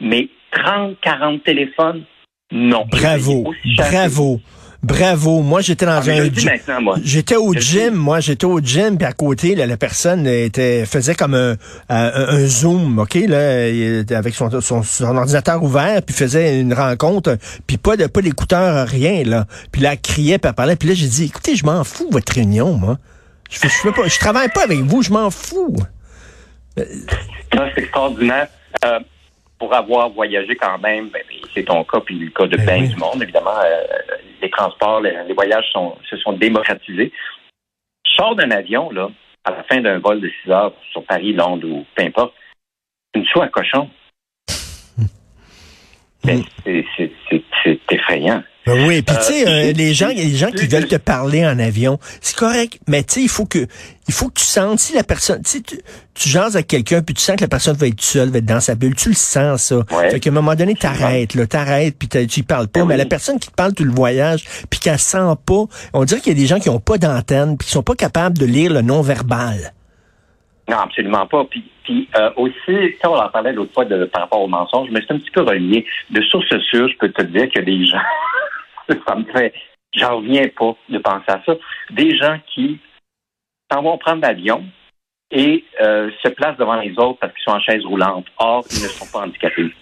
Mais 0.00 0.28
30, 0.52 0.96
40 1.02 1.42
téléphones, 1.44 2.04
non. 2.52 2.86
Bravo, 2.90 3.52
bravo, 3.76 4.40
bravo. 4.82 5.42
Moi, 5.42 5.60
j'étais 5.60 5.84
dans 5.84 5.92
Ah, 5.92 5.98
un 6.10 6.24
gym. 6.32 6.48
J'étais 7.02 7.34
au 7.36 7.52
Je 7.52 7.58
gym, 7.58 7.94
moi, 7.94 8.20
j'étais 8.20 8.44
au 8.46 8.60
gym, 8.60 8.96
puis 8.96 9.04
à 9.06 9.12
côté, 9.12 9.56
là, 9.56 9.66
la 9.66 9.76
personne 9.76 10.26
était 10.28 10.86
faisait 10.86 11.16
comme 11.16 11.34
un, 11.34 11.56
un, 11.88 12.12
un 12.28 12.46
zoom, 12.46 13.00
ok, 13.00 13.14
là, 13.26 13.64
avec 14.16 14.34
son, 14.36 14.60
son, 14.60 14.82
son 14.84 15.16
ordinateur 15.16 15.60
ouvert, 15.62 16.00
puis 16.02 16.14
faisait 16.14 16.60
une 16.60 16.72
rencontre, 16.72 17.36
puis 17.66 17.76
pas 17.78 17.96
de 17.96 18.06
pas 18.06 18.22
d'écouteurs, 18.22 18.86
rien, 18.86 19.24
là. 19.24 19.46
Puis 19.72 19.82
là, 19.82 19.92
elle 19.94 20.00
criait, 20.00 20.38
puis 20.38 20.48
elle 20.48 20.54
parlait, 20.54 20.76
puis 20.76 20.88
là, 20.88 20.94
j'ai 20.94 21.08
dit, 21.08 21.24
écoutez, 21.24 21.56
je 21.56 21.66
m'en 21.66 21.82
fous 21.82 22.08
votre 22.12 22.32
réunion, 22.32 22.74
moi. 22.74 22.96
Je, 23.50 23.58
fais- 23.58 23.68
je, 23.68 23.74
fais 23.74 23.92
pas, 23.92 24.06
je 24.06 24.18
travaille 24.20 24.50
pas 24.54 24.62
avec 24.62 24.78
vous, 24.80 25.02
je 25.02 25.10
m'en 25.10 25.30
fous. 25.30 25.74
C'est 26.78 27.78
extraordinaire. 27.78 28.48
Euh, 28.84 29.00
pour 29.58 29.74
avoir 29.74 30.08
voyagé 30.10 30.54
quand 30.54 30.78
même, 30.78 31.08
ben, 31.08 31.22
c'est 31.52 31.64
ton 31.64 31.82
cas, 31.82 32.00
puis 32.00 32.16
le 32.16 32.30
cas 32.30 32.46
de 32.46 32.56
Ben 32.56 32.64
bien 32.64 32.80
oui. 32.80 32.88
du 32.88 32.96
monde, 32.96 33.22
évidemment, 33.22 33.58
euh, 33.64 33.82
les 34.40 34.50
transports, 34.50 35.00
les, 35.00 35.16
les 35.26 35.34
voyages 35.34 35.68
sont, 35.72 35.96
se 36.08 36.16
sont 36.18 36.32
démocratisés. 36.32 37.12
Je 38.06 38.12
sors 38.14 38.36
d'un 38.36 38.52
avion, 38.52 38.90
là, 38.90 39.10
à 39.44 39.50
la 39.50 39.62
fin 39.64 39.80
d'un 39.80 39.98
vol 39.98 40.20
de 40.20 40.30
6 40.44 40.50
heures 40.50 40.72
sur 40.92 41.02
Paris, 41.04 41.32
Londres 41.32 41.66
ou 41.66 41.84
peu 41.94 42.04
importe, 42.04 42.34
une 43.14 43.24
soie 43.26 43.44
à 43.44 43.48
cochon. 43.48 43.90
Ben, 46.24 46.42
c'est- 46.64 46.84
c'est- 46.98 47.78
effrayant. 47.90 48.42
Ben 48.66 48.86
oui, 48.86 49.00
puis 49.02 49.16
Euh, 49.16 49.18
tu 49.18 49.24
sais, 49.32 49.48
euh, 49.48 49.72
les 49.72 49.94
gens, 49.94 50.08
les 50.08 50.34
gens 50.36 50.50
qui 50.50 50.66
veulent 50.66 50.86
te 50.88 50.96
parler 50.96 51.46
en 51.46 51.58
avion, 51.58 51.98
c'est 52.20 52.36
correct, 52.36 52.78
mais 52.86 53.02
tu 53.02 53.14
sais, 53.14 53.22
il 53.22 53.28
faut 53.28 53.46
que, 53.46 53.66
il 54.08 54.12
faut 54.14 54.28
que 54.28 54.38
tu 54.40 54.44
sentes 54.44 54.78
si 54.78 54.94
la 54.94 55.04
personne, 55.04 55.40
tu 55.42 55.62
tu, 55.62 55.78
tu 56.14 56.28
jases 56.28 56.54
avec 56.56 56.66
quelqu'un, 56.66 57.00
puis 57.00 57.14
tu 57.14 57.22
sens 57.22 57.36
que 57.36 57.40
la 57.42 57.48
personne 57.48 57.76
va 57.76 57.86
être 57.86 58.00
seule, 58.02 58.28
va 58.30 58.38
être 58.38 58.44
dans 58.44 58.60
sa 58.60 58.74
bulle, 58.74 58.94
tu 58.94 59.08
le 59.10 59.14
sens 59.14 59.62
ça. 59.64 59.76
Ouais. 59.90 60.10
Fait 60.10 60.20
qu'à 60.20 60.28
un 60.28 60.34
moment 60.34 60.54
donné, 60.54 60.74
t'arrêtes, 60.74 61.34
là, 61.34 61.46
t'arrêtes, 61.46 61.96
puis 61.98 62.08
t'as- 62.08 62.26
tu 62.26 62.40
y 62.40 62.42
parles 62.42 62.68
pas, 62.68 62.80
Ben 62.80 62.86
mais 62.88 62.94
oui. 62.94 62.98
la 62.98 63.06
personne 63.06 63.38
qui 63.38 63.48
te 63.48 63.54
parle 63.54 63.72
tout 63.72 63.84
le 63.84 63.92
voyage, 63.92 64.44
puis 64.68 64.80
qu'elle 64.80 64.98
sent 64.98 65.34
pas, 65.46 65.64
on 65.94 66.04
dirait 66.04 66.20
qu'il 66.20 66.32
y 66.34 66.36
a 66.36 66.38
des 66.38 66.46
gens 66.46 66.58
qui 66.60 66.68
ont 66.68 66.80
pas 66.80 66.98
d'antenne, 66.98 67.56
puis 67.56 67.66
qui 67.66 67.72
sont 67.72 67.82
pas 67.82 67.94
capables 67.94 68.36
de 68.36 68.44
lire 68.44 68.72
le 68.72 68.82
non 68.82 69.00
verbal. 69.00 69.72
Non, 70.68 70.76
absolument 70.80 71.26
pas. 71.26 71.44
Puis, 71.44 72.08
euh, 72.16 72.30
aussi, 72.36 72.58
sais, 72.66 72.98
on 73.04 73.16
en 73.16 73.30
parlait 73.30 73.52
l'autre 73.52 73.72
fois 73.72 73.86
de, 73.86 74.04
par 74.04 74.22
rapport 74.22 74.42
aux 74.42 74.48
mensonges, 74.48 74.90
mais 74.90 75.00
c'est 75.00 75.14
un 75.14 75.18
petit 75.18 75.30
peu 75.30 75.40
relié. 75.40 75.86
De 76.10 76.20
source 76.22 76.46
sûre, 76.70 76.88
je 76.88 76.96
peux 76.98 77.10
te 77.10 77.22
dire 77.22 77.48
a 77.56 77.62
des 77.62 77.86
gens, 77.86 78.02
ça 79.06 79.14
me 79.14 79.24
fait, 79.24 79.54
j'en 79.94 80.18
reviens 80.18 80.46
pas 80.48 80.74
de 80.90 80.98
penser 80.98 81.24
à 81.28 81.40
ça, 81.46 81.54
des 81.90 82.16
gens 82.16 82.38
qui 82.54 82.78
s'en 83.72 83.82
vont 83.82 83.96
prendre 83.96 84.20
l'avion 84.20 84.64
et 85.30 85.64
euh, 85.80 86.10
se 86.22 86.28
placent 86.28 86.58
devant 86.58 86.76
les 86.76 86.92
autres 86.98 87.18
parce 87.20 87.32
qu'ils 87.32 87.44
sont 87.44 87.56
en 87.56 87.60
chaise 87.60 87.84
roulante. 87.84 88.26
Or, 88.38 88.64
ils 88.70 88.82
ne 88.82 88.88
sont 88.88 89.06
pas 89.10 89.24
handicapés. 89.24 89.72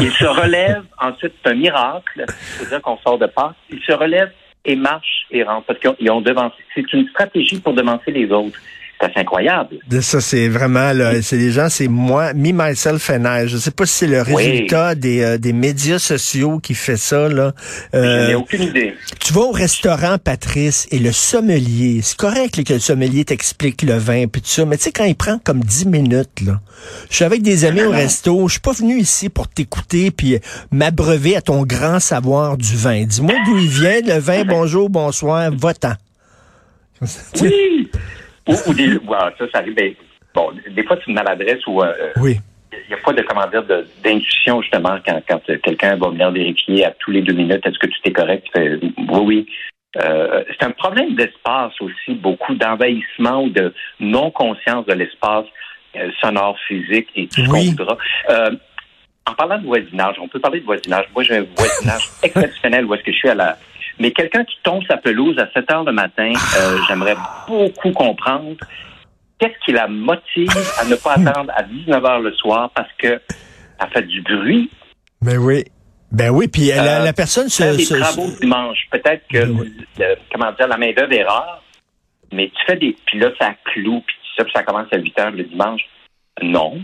Ils 0.00 0.12
se 0.12 0.24
relèvent, 0.24 0.84
ensuite, 1.00 1.34
c'est 1.42 1.50
un 1.50 1.54
miracle, 1.54 2.24
c'est-à-dire 2.26 2.80
qu'on 2.80 2.96
sort 2.98 3.18
de 3.18 3.26
passe, 3.26 3.54
ils 3.68 3.82
se 3.82 3.92
relèvent 3.92 4.32
et 4.64 4.76
marchent 4.76 5.26
et 5.30 5.42
rentrent 5.42 5.66
parce 5.66 5.78
qu'ils 5.78 6.10
ont, 6.10 6.16
ont 6.16 6.20
devancé. 6.22 6.56
C'est 6.74 6.90
une 6.94 7.06
stratégie 7.08 7.60
pour 7.60 7.74
devancer 7.74 8.10
les 8.10 8.30
autres. 8.30 8.58
C'est 9.00 9.06
assez 9.10 9.20
incroyable. 9.20 9.76
De 9.88 10.00
ça, 10.00 10.20
c'est 10.20 10.48
vraiment 10.48 10.92
là, 10.92 11.20
c'est 11.20 11.36
les 11.36 11.50
gens, 11.50 11.68
c'est 11.68 11.88
moi, 11.88 12.32
me, 12.32 12.52
myself 12.52 13.10
and 13.10 13.24
I. 13.26 13.48
Je 13.48 13.56
sais 13.56 13.70
pas 13.72 13.86
si 13.86 13.92
c'est 13.94 14.06
le 14.06 14.22
Oui. 14.28 14.34
résultat 14.36 14.94
des, 14.94 15.20
euh, 15.22 15.36
des 15.38 15.52
médias 15.52 15.98
sociaux 15.98 16.58
qui 16.60 16.74
fait 16.74 16.96
ça 16.96 17.28
là. 17.28 17.52
Je 17.92 17.98
Euh, 17.98 18.28
n'ai 18.28 18.34
aucune 18.34 18.62
idée. 18.62 18.94
Tu 19.20 19.32
vas 19.32 19.40
au 19.42 19.50
restaurant, 19.50 20.16
Patrice, 20.22 20.86
et 20.90 20.98
le 21.00 21.10
sommelier, 21.12 22.00
c'est 22.02 22.16
correct 22.16 22.56
là, 22.56 22.62
que 22.64 22.72
le 22.74 22.78
sommelier 22.78 23.24
t'explique 23.24 23.82
le 23.82 23.94
vin 23.98 24.26
puis 24.26 24.40
tout 24.42 24.48
ça, 24.48 24.64
mais 24.64 24.76
tu 24.76 24.84
sais, 24.84 24.92
quand 24.92 25.04
il 25.04 25.16
prend 25.16 25.38
comme 25.38 25.60
10 25.60 25.86
minutes, 25.86 26.40
là, 26.46 26.60
je 27.10 27.16
suis 27.16 27.24
avec 27.24 27.42
des 27.42 27.64
amis 27.64 27.82
au 27.82 27.90
resto, 28.02 28.46
je 28.48 28.52
suis 28.52 28.60
pas 28.60 28.72
venu 28.72 28.98
ici 28.98 29.28
pour 29.28 29.48
t'écouter 29.48 30.10
puis 30.12 30.38
m'abreuver 30.70 31.36
à 31.36 31.40
ton 31.42 31.62
grand 31.64 31.98
savoir 32.00 32.56
du 32.56 32.76
vin. 32.76 33.04
Dis-moi 33.04 33.34
d'où 33.44 33.58
il 33.58 33.68
vient, 33.68 34.00
le 34.06 34.18
vin, 34.20 34.44
bonjour, 34.44 34.88
bonsoir, 34.88 35.50
va-t'en. 35.52 35.94
Oui! 37.40 37.90
ou, 38.48 38.54
ou 38.66 38.74
des, 38.74 38.96
ouais, 38.96 39.18
ça, 39.38 39.44
ça 39.52 39.58
arrive. 39.58 39.74
ben, 39.74 39.94
bon, 40.34 40.50
des 40.70 40.82
fois, 40.84 40.96
c'est 40.98 41.06
une 41.10 41.14
maladresse 41.14 41.66
ou 41.66 41.82
euh, 41.82 41.92
Oui. 42.16 42.36
il 42.72 42.88
n'y 42.88 42.94
a 42.94 42.98
pas 43.04 43.12
de 43.12 43.22
comment 43.22 43.46
dire 43.48 43.64
d'intuition 44.02 44.60
justement 44.62 44.98
quand, 45.06 45.20
quand 45.28 45.40
euh, 45.50 45.58
quelqu'un 45.62 45.96
va 45.96 46.08
venir 46.10 46.30
vérifier 46.30 46.84
à 46.84 46.90
tous 46.98 47.10
les 47.10 47.22
deux 47.22 47.34
minutes 47.34 47.64
est-ce 47.64 47.78
que 47.78 47.86
tout 47.86 48.00
est 48.04 48.12
correct? 48.12 48.46
Tu 48.54 48.80
oui, 48.98 49.20
oui. 49.24 49.46
Euh, 49.96 50.42
c'est 50.48 50.66
un 50.66 50.72
problème 50.72 51.14
d'espace 51.14 51.72
aussi, 51.80 52.14
beaucoup 52.14 52.54
d'envahissement 52.56 53.44
ou 53.44 53.50
de 53.50 53.72
non-conscience 54.00 54.84
de 54.86 54.92
l'espace 54.94 55.46
euh, 55.96 56.10
sonore, 56.20 56.58
physique 56.66 57.08
et 57.14 57.28
tout 57.28 57.44
ce 57.44 57.50
Oui. 57.50 57.66
qu'on 57.76 57.84
voudra. 57.84 57.98
Euh, 58.30 58.50
en 59.26 59.32
parlant 59.34 59.58
de 59.58 59.64
voisinage, 59.66 60.16
on 60.20 60.26
peut 60.28 60.40
parler 60.40 60.60
de 60.60 60.64
voisinage. 60.64 61.06
Moi, 61.14 61.22
j'ai 61.22 61.36
un 61.38 61.46
voisinage 61.56 62.08
exceptionnel 62.24 62.84
où 62.86 62.94
est-ce 62.94 63.04
que 63.04 63.12
je 63.12 63.16
suis 63.16 63.28
à 63.28 63.34
la... 63.36 63.56
Mais 63.98 64.10
quelqu'un 64.12 64.44
qui 64.44 64.56
tombe 64.62 64.82
sa 64.88 64.96
pelouse 64.96 65.38
à 65.38 65.48
7 65.52 65.70
heures 65.72 65.84
le 65.84 65.92
matin, 65.92 66.32
euh, 66.58 66.78
j'aimerais 66.88 67.16
beaucoup 67.48 67.92
comprendre 67.92 68.56
qu'est-ce 69.38 69.64
qui 69.64 69.72
la 69.72 69.86
motive 69.88 70.50
à 70.80 70.84
ne 70.84 70.94
pas 70.96 71.12
attendre 71.14 71.52
à 71.56 71.62
19 71.62 72.04
heures 72.04 72.20
le 72.20 72.32
soir 72.34 72.70
parce 72.74 72.90
que 72.98 73.20
ça 73.80 73.86
fait 73.88 74.02
du 74.02 74.20
bruit. 74.22 74.70
Ben 75.22 75.38
oui. 75.38 75.64
Ben 76.12 76.30
oui, 76.30 76.46
puis 76.48 76.68
la, 76.68 77.00
Euh, 77.00 77.04
la 77.04 77.12
personne 77.12 77.48
se... 77.48 77.62
Faire 77.62 77.76
des 77.76 77.84
se- 77.84 77.94
travaux 77.94 78.28
se- 78.28 78.40
dimanche. 78.40 78.78
Peut-être 78.90 79.26
que, 79.28 79.44
Ben 79.44 79.58
oui. 79.60 79.72
le- 79.98 80.14
comment 80.32 80.52
dire, 80.52 80.68
la 80.68 80.76
main-d'œuvre 80.76 81.12
est 81.12 81.24
rare, 81.24 81.62
mais 82.32 82.48
tu 82.50 82.64
fais 82.66 82.76
des. 82.76 82.96
Puis 83.06 83.18
là, 83.18 83.30
ça 83.40 83.54
cloue, 83.64 84.00
puis 84.06 84.16
ça, 84.36 84.44
puis 84.44 84.52
ça 84.54 84.62
commence 84.62 84.86
à 84.92 84.98
8 84.98 85.18
heures 85.18 85.30
le 85.32 85.44
dimanche. 85.44 85.82
Non. 86.42 86.80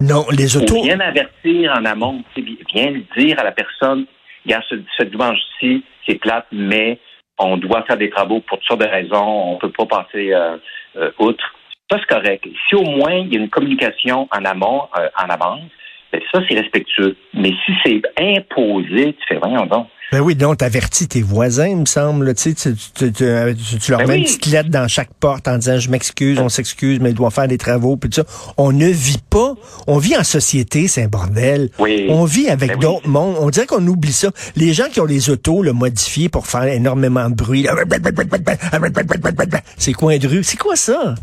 Non, 0.00 0.24
les 0.30 0.56
autos... 0.56 0.82
bien 0.82 0.98
avertir 1.00 1.72
en 1.78 1.84
amont. 1.84 2.22
tu 2.34 2.42
sais, 2.42 2.58
Viens 2.74 2.90
le 2.90 3.02
dire 3.18 3.38
à 3.38 3.44
la 3.44 3.52
personne, 3.52 4.06
regarde, 4.46 4.64
ce, 4.70 4.76
ce 4.96 5.02
dimanche-ci, 5.04 5.84
c'est 6.10 6.44
mais 6.52 6.98
on 7.38 7.56
doit 7.56 7.82
faire 7.82 7.96
des 7.96 8.10
travaux 8.10 8.40
pour 8.40 8.58
toutes 8.58 8.66
sortes 8.66 8.80
de 8.80 8.86
raisons. 8.86 9.52
On 9.52 9.56
peut 9.56 9.70
pas 9.70 9.86
passer 9.86 10.32
euh, 10.32 10.56
euh, 10.96 11.10
outre. 11.18 11.44
Ça, 11.90 11.98
c'est 11.98 12.14
correct. 12.14 12.46
Si 12.68 12.74
au 12.74 12.84
moins 12.84 13.14
il 13.14 13.32
y 13.32 13.36
a 13.36 13.40
une 13.40 13.48
communication 13.48 14.28
en 14.30 14.44
amont, 14.44 14.88
euh, 14.98 15.08
en 15.18 15.28
avance, 15.28 15.62
ben 16.12 16.20
ça, 16.32 16.40
c'est 16.48 16.58
respectueux. 16.58 17.16
Mais 17.34 17.52
si 17.64 17.72
c'est 17.84 18.02
imposé, 18.18 19.14
tu 19.14 19.26
fais, 19.28 19.36
voyons 19.36 19.66
donc. 19.66 19.88
Ben 20.12 20.20
oui, 20.20 20.34
donc 20.34 20.58
t'avertis 20.58 21.06
tes 21.06 21.22
voisins, 21.22 21.68
il 21.68 21.76
me 21.76 21.86
semble. 21.86 22.34
Tu, 22.34 22.52
tu, 22.54 22.74
tu, 22.74 23.12
tu, 23.12 23.22
tu- 23.78 23.90
leur 23.92 24.00
Ben 24.00 24.08
mets 24.08 24.18
une 24.18 24.24
petite 24.24 24.46
lettre 24.46 24.68
dans 24.68 24.88
chaque 24.88 25.12
porte 25.20 25.46
en 25.46 25.56
disant 25.58 25.78
je 25.78 25.88
m'excuse, 25.88 26.38
on 26.40 26.48
s'excuse, 26.48 26.98
mais 27.00 27.10
il 27.10 27.14
doit 27.14 27.30
faire 27.30 27.46
des 27.46 27.58
travaux, 27.58 27.96
puis 27.96 28.10
tout 28.10 28.22
ça. 28.22 28.52
On 28.56 28.72
ne 28.72 28.88
vit 28.88 29.22
pas. 29.30 29.54
On 29.86 29.98
vit 29.98 30.16
en 30.16 30.24
société, 30.24 30.88
c'est 30.88 31.04
un 31.04 31.08
bordel. 31.08 31.70
Oui. 31.78 32.06
On 32.08 32.24
vit 32.24 32.48
avec 32.48 32.70
Ben 32.70 32.74
oui. 32.76 32.82
d'autres 32.82 33.08
mondes. 33.08 33.36
On 33.38 33.50
dirait 33.50 33.66
qu'on 33.66 33.86
oublie 33.86 34.12
ça. 34.12 34.30
Les 34.56 34.72
gens 34.74 34.88
qui 34.92 35.00
ont 35.00 35.04
les 35.04 35.30
autos 35.30 35.62
là, 35.62 35.72
modifiées 35.72 36.28
pour 36.28 36.46
faire 36.48 36.64
énormément 36.64 37.30
de 37.30 37.34
bruit. 37.36 37.66
C'est 39.78 39.92
coin 39.92 40.18
de 40.18 40.26
rue. 40.26 40.42
C'est 40.42 40.58
quoi 40.58 40.74
ça? 40.74 41.14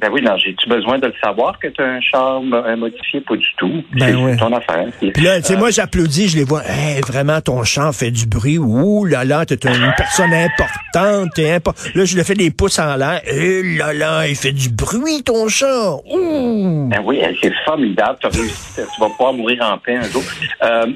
Ben 0.00 0.10
oui, 0.12 0.22
non, 0.22 0.36
j'ai-tu 0.36 0.68
besoin 0.68 0.98
de 0.98 1.06
le 1.08 1.14
savoir 1.20 1.58
que 1.58 1.66
tu 1.66 1.82
as 1.82 1.86
un 1.86 2.00
char 2.00 2.40
modifié? 2.40 3.20
Pas 3.20 3.34
du 3.36 3.48
tout. 3.56 3.84
Ben 3.92 4.06
c'est 4.06 4.14
ouais. 4.14 4.36
ton 4.36 4.52
affaire. 4.52 4.86
Puis, 5.00 5.10
là, 5.24 5.40
tu 5.40 5.48
sais, 5.48 5.54
euh, 5.54 5.58
moi, 5.58 5.70
j'applaudis, 5.70 6.28
je 6.28 6.36
les 6.36 6.44
vois. 6.44 6.62
Hey, 6.64 7.00
vraiment, 7.00 7.40
ton 7.40 7.64
chant 7.64 7.92
fait 7.92 8.12
du 8.12 8.26
bruit. 8.26 8.58
Ouh 8.58 9.04
là 9.06 9.24
là, 9.24 9.44
t'es 9.44 9.56
une 9.56 9.92
personne 9.96 10.32
importante. 10.32 11.30
T'es 11.34 11.58
impo- 11.58 11.74
Là, 11.96 12.04
je 12.04 12.16
le 12.16 12.22
fais 12.22 12.34
des 12.34 12.52
pouces 12.52 12.78
en 12.78 12.94
l'air. 12.96 13.20
Eh 13.26 13.76
là 13.76 13.92
là, 13.92 14.28
il 14.28 14.36
fait 14.36 14.52
du 14.52 14.68
bruit, 14.70 15.24
ton 15.24 15.48
chant. 15.48 16.00
Ouh! 16.08 16.88
Ben 16.90 17.00
oui, 17.04 17.20
c'est 17.42 17.52
formidable. 17.64 18.18
Tu 18.20 18.26
as 18.28 18.30
réussi. 18.30 18.74
Tu 18.76 19.00
vas 19.00 19.08
pouvoir 19.10 19.32
mourir 19.32 19.62
en 19.64 19.78
paix 19.78 19.96
un 19.96 20.02
jour. 20.02 20.22
Euh, 20.62 20.86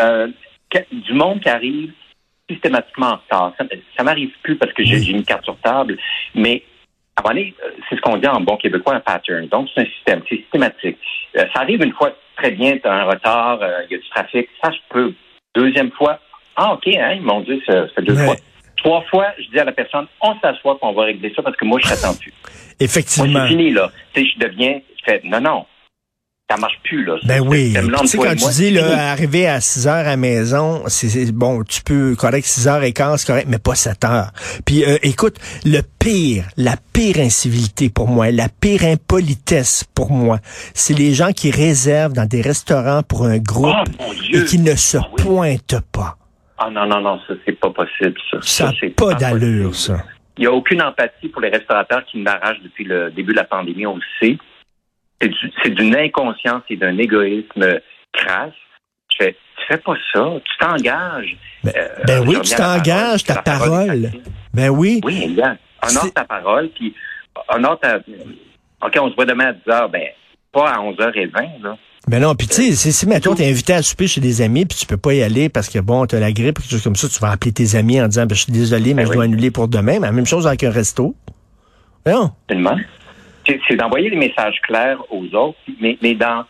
euh, 0.00 0.26
du 0.92 1.14
monde 1.14 1.40
qui 1.40 1.48
arrive 1.48 1.92
systématiquement 2.50 3.10
en 3.12 3.16
retard. 3.16 3.52
Ça, 3.58 3.64
ça 3.96 4.02
m'arrive 4.02 4.30
plus 4.42 4.56
parce 4.56 4.72
que 4.72 4.84
j'ai 4.84 4.96
Oui. 4.96 5.04
j'ai 5.04 5.12
une 5.12 5.22
carte 5.24 5.44
sur 5.44 5.56
table, 5.58 5.96
mais 6.34 6.62
c'est 7.88 7.96
ce 7.96 8.00
qu'on 8.00 8.16
dit 8.16 8.26
en 8.28 8.40
bon 8.40 8.56
québécois, 8.56 8.94
un 8.94 9.00
pattern. 9.00 9.46
Donc, 9.48 9.68
c'est 9.74 9.82
un 9.82 9.86
système, 9.86 10.22
c'est 10.28 10.36
systématique. 10.36 10.98
Euh, 11.36 11.44
ça 11.54 11.60
arrive 11.62 11.82
une 11.82 11.92
fois, 11.92 12.12
très 12.36 12.50
bien, 12.52 12.76
tu 12.78 12.86
as 12.88 12.92
un 12.92 13.04
retard, 13.04 13.58
euh, 13.62 13.82
il 13.88 13.92
y 13.92 13.94
a 13.96 13.98
du 13.98 14.08
trafic, 14.10 14.48
ça 14.62 14.70
se 14.70 14.78
peut. 14.88 15.12
Deuxième 15.54 15.90
fois, 15.92 16.18
ah, 16.56 16.74
OK, 16.74 16.86
hein, 16.88 17.12
ils 17.16 17.22
m'ont 17.22 17.40
dit, 17.40 17.60
ça, 17.66 17.86
fait 17.88 18.02
deux 18.02 18.14
Ouais. 18.16 18.24
fois. 18.26 18.36
Trois 18.76 19.02
fois, 19.10 19.26
je 19.38 19.50
dis 19.50 19.58
à 19.60 19.64
la 19.64 19.72
personne, 19.72 20.06
on 20.22 20.34
s'assoit, 20.40 20.78
puis 20.78 20.88
on 20.88 20.92
va 20.92 21.02
régler 21.04 21.32
ça 21.36 21.42
parce 21.42 21.56
que 21.56 21.64
moi, 21.66 21.78
je 21.82 21.92
attendu. 21.92 22.32
Moi, 22.44 22.86
Effectivement. 22.86 23.40
c'est 23.42 23.48
fini, 23.48 23.70
là. 23.72 23.90
Tu 24.14 24.22
sais, 24.22 24.30
je 24.34 24.38
deviens, 24.46 24.80
je 24.98 25.04
fais, 25.04 25.20
non, 25.24 25.40
non, 25.40 25.66
ça 26.50 26.56
marche 26.56 26.78
plus, 26.82 27.04
là. 27.04 27.14
Ben 27.24 27.40
oui. 27.46 27.74
Tu 28.00 28.06
sais, 28.08 28.18
quand 28.18 28.34
tu 28.34 28.48
dis, 28.54 28.70
là, 28.72 29.10
arriver 29.12 29.46
à 29.46 29.60
6 29.60 29.86
heures 29.86 29.94
à 29.94 30.02
la 30.02 30.16
maison, 30.16 30.82
c'est, 30.88 31.30
bon, 31.32 31.62
tu 31.62 31.82
peux, 31.82 32.16
correct, 32.16 32.44
6 32.44 32.66
heures 32.68 32.82
et 32.82 32.92
quart, 32.92 33.18
c'est 33.18 33.26
correct, 33.26 33.46
mais 33.48 33.58
pas 33.58 33.74
7 33.76 34.04
heures. 34.04 34.30
Puis, 34.66 34.84
euh, 34.84 34.96
écoute, 35.02 35.36
le 35.64 35.80
pire, 36.00 36.44
la 36.56 36.74
pire 36.92 37.18
incivilité 37.20 37.88
pour 37.88 38.08
moi, 38.08 38.30
la 38.32 38.48
pire 38.48 38.82
impolitesse 38.84 39.84
pour 39.94 40.10
moi, 40.10 40.38
c'est 40.74 40.98
les 40.98 41.14
gens 41.14 41.32
qui 41.32 41.50
réservent 41.50 42.14
dans 42.14 42.26
des 42.26 42.40
restaurants 42.42 43.02
pour 43.02 43.24
un 43.26 43.38
groupe 43.38 43.70
Oh, 44.00 44.12
et 44.32 44.44
qui 44.44 44.58
ne 44.58 44.74
se 44.74 44.96
Ah 44.96 45.06
oui. 45.16 45.22
pointent 45.22 45.80
pas. 45.92 46.16
Ah 46.58 46.68
non, 46.70 46.86
non, 46.86 47.00
non, 47.00 47.18
ça, 47.28 47.34
c'est 47.46 47.58
pas 47.58 47.70
possible, 47.70 48.14
ça. 48.30 48.38
Ça 48.42 48.72
c'est 48.80 48.90
pas 48.90 49.14
d'allure, 49.14 49.74
ça. 49.74 50.02
Il 50.36 50.42
n'y 50.42 50.46
a 50.46 50.52
aucune 50.52 50.82
empathie 50.82 51.28
pour 51.28 51.42
les 51.42 51.50
restaurateurs 51.50 52.02
qui 52.10 52.18
m'arrachent 52.18 52.60
depuis 52.62 52.84
le 52.84 53.10
début 53.10 53.32
de 53.32 53.36
la 53.36 53.44
pandémie, 53.44 53.86
on 53.86 53.96
le 53.96 54.02
sait. 54.20 54.36
C'est 55.20 55.28
du- 55.28 55.52
c'est 55.62 55.70
d'une 55.70 55.96
inconscience 55.96 56.62
et 56.70 56.76
d'un 56.76 56.96
égoïsme 56.98 57.78
crasse. 58.12 58.52
Je 59.12 59.24
fais, 59.24 59.32
tu 59.58 59.64
fais 59.68 59.78
pas 59.78 59.94
ça, 60.12 60.26
tu 60.44 60.58
t'engages. 60.58 61.36
Ben, 61.64 61.72
Euh, 61.76 61.88
ben 62.06 62.28
oui, 62.28 62.36
tu 62.42 62.54
t'engages, 62.54 63.24
ta 63.24 63.34
est 63.34 63.42
parole. 63.44 64.10
Ben 64.54 64.68
oui. 64.70 65.00
Oui, 65.04 65.22
exact. 65.30 65.60
Honore 65.82 66.12
ta 66.12 66.24
parole, 66.24 66.68
puis 66.70 66.94
honore 67.48 67.78
ta... 67.80 67.96
OK, 67.98 68.98
on 69.00 69.10
se 69.10 69.14
voit 69.14 69.26
demain 69.26 69.46
à 69.48 69.52
10 69.52 69.60
h, 69.66 69.90
ben, 69.90 70.02
pas 70.52 70.70
à 70.70 70.78
11h20, 70.78 71.62
là. 71.62 71.76
Ben 72.08 72.18
non, 72.20 72.34
puis 72.34 72.48
tu 72.48 72.54
sais, 72.54 72.72
si, 72.72 72.92
si 72.92 73.06
mettons, 73.06 73.34
t'es 73.34 73.48
invité 73.48 73.74
à 73.74 73.82
souper 73.82 74.06
chez 74.06 74.22
des 74.22 74.40
amis, 74.40 74.64
puis 74.64 74.76
tu 74.78 74.86
peux 74.86 74.96
pas 74.96 75.12
y 75.12 75.22
aller 75.22 75.50
parce 75.50 75.68
que 75.68 75.78
bon, 75.78 76.06
t'as 76.06 76.18
la 76.18 76.32
grippe, 76.32 76.58
quelque 76.58 76.70
chose 76.70 76.82
comme 76.82 76.96
ça, 76.96 77.08
tu 77.08 77.18
vas 77.20 77.30
appeler 77.30 77.52
tes 77.52 77.76
amis 77.76 78.00
en 78.00 78.08
disant, 78.08 78.24
ben 78.24 78.34
je 78.34 78.44
suis 78.44 78.52
désolé, 78.52 78.94
mais 78.94 79.02
Ben 79.02 79.04
je 79.04 79.10
oui. 79.10 79.14
dois 79.16 79.24
annuler 79.24 79.50
pour 79.50 79.68
demain. 79.68 79.98
Mais 80.00 80.06
la 80.06 80.12
même 80.12 80.24
chose 80.26 80.46
avec 80.46 80.64
un 80.64 80.70
resto. 80.70 81.14
Non. 82.06 82.32
Absolument. 82.48 82.76
C'est 83.68 83.76
d'envoyer 83.76 84.10
des 84.10 84.16
messages 84.16 84.60
clairs 84.62 85.02
aux 85.10 85.26
autres, 85.34 85.58
mais, 85.80 85.98
mais 86.02 86.14
dans. 86.14 86.44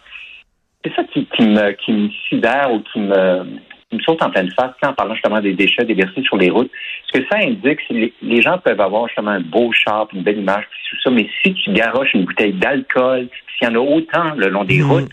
C'est 0.85 0.95
ça 0.95 1.05
qui, 1.05 1.27
qui 1.27 1.43
me, 1.43 1.73
qui 1.73 1.93
me 1.93 2.09
sidère 2.29 2.73
ou 2.73 2.81
qui 2.81 3.01
me, 3.01 3.45
qui 3.91 3.97
me 3.97 4.01
saute 4.01 4.23
en 4.23 4.31
pleine 4.31 4.51
face 4.53 4.73
quand 4.81 4.91
en 4.91 4.95
parlant 4.95 5.15
justement 5.15 5.41
des 5.41 5.53
déchets 5.53 5.85
déversés 5.85 6.23
sur 6.23 6.39
les 6.39 6.49
routes. 6.49 6.71
Ce 7.07 7.19
que 7.19 7.27
ça 7.31 7.39
indique, 7.39 7.81
c'est 7.87 7.95
que 7.95 8.13
les, 8.23 8.41
gens 8.41 8.57
peuvent 8.59 8.81
avoir 8.81 9.07
justement 9.09 9.33
un 9.33 9.41
beau 9.41 9.73
char, 9.73 10.09
une 10.15 10.23
belle 10.23 10.39
image, 10.39 10.65
puis 10.71 10.81
tout 10.91 10.97
ça, 11.03 11.11
mais 11.11 11.29
si 11.43 11.53
tu 11.55 11.73
garoches 11.73 12.15
une 12.15 12.25
bouteille 12.25 12.55
d'alcool, 12.55 13.29
s'il 13.59 13.69
y 13.69 13.71
en 13.71 13.75
a 13.75 13.79
autant 13.79 14.35
le 14.37 14.49
long 14.49 14.65
des 14.65 14.79
Mhm. 14.79 14.91
routes, 14.91 15.11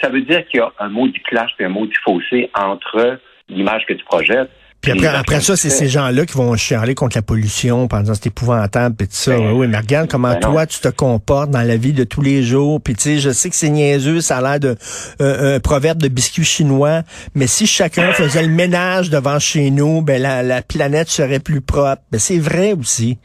ça 0.00 0.08
veut 0.08 0.20
dire 0.20 0.46
qu'il 0.46 0.60
y 0.60 0.62
a 0.62 0.72
un 0.78 0.88
mot 0.88 1.08
du 1.08 1.20
clash 1.20 1.50
puis 1.56 1.64
un 1.64 1.70
mot 1.70 1.86
du 1.86 1.96
fossé 2.04 2.50
entre 2.54 3.18
l'image 3.48 3.86
que 3.86 3.94
tu 3.94 4.04
projettes. 4.04 4.50
Puis 4.92 4.92
après, 4.92 5.12
les 5.12 5.18
après 5.18 5.40
ça, 5.40 5.56
c'est 5.56 5.70
ces 5.70 5.88
gens-là 5.88 6.26
qui 6.26 6.34
vont 6.34 6.54
chialer 6.56 6.94
contre 6.94 7.16
la 7.16 7.22
pollution, 7.22 7.88
en 7.90 8.00
disant 8.00 8.14
c'est 8.14 8.26
épouvantable, 8.26 8.94
puis 8.96 9.08
tout 9.08 9.14
ça. 9.14 9.36
Ben, 9.36 9.52
oui, 9.52 9.66
mais 9.66 9.78
regarde 9.78 10.08
comment 10.10 10.32
ben 10.32 10.40
toi, 10.40 10.66
tu 10.66 10.78
te 10.80 10.88
comportes 10.88 11.50
dans 11.50 11.62
la 11.62 11.76
vie 11.76 11.92
de 11.92 12.04
tous 12.04 12.22
les 12.22 12.42
jours. 12.42 12.80
Puis 12.80 12.94
tu 12.94 13.02
sais, 13.02 13.18
je 13.18 13.30
sais 13.30 13.50
que 13.50 13.56
c'est 13.56 13.68
niaiseux, 13.70 14.20
ça 14.20 14.38
a 14.38 14.42
l'air 14.42 14.60
de 14.60 14.76
euh, 15.20 15.56
un 15.56 15.60
proverbe 15.60 15.98
de 16.00 16.08
biscuit 16.08 16.44
chinois, 16.44 17.02
mais 17.34 17.46
si 17.46 17.66
chacun 17.66 18.12
faisait 18.12 18.42
le 18.42 18.48
ménage 18.48 19.10
devant 19.10 19.38
chez 19.38 19.70
nous, 19.70 20.02
ben 20.02 20.20
la, 20.22 20.42
la 20.42 20.62
planète 20.62 21.08
serait 21.08 21.40
plus 21.40 21.60
propre. 21.60 22.02
Ben 22.12 22.18
c'est 22.18 22.38
vrai 22.38 22.72
aussi. 22.72 23.18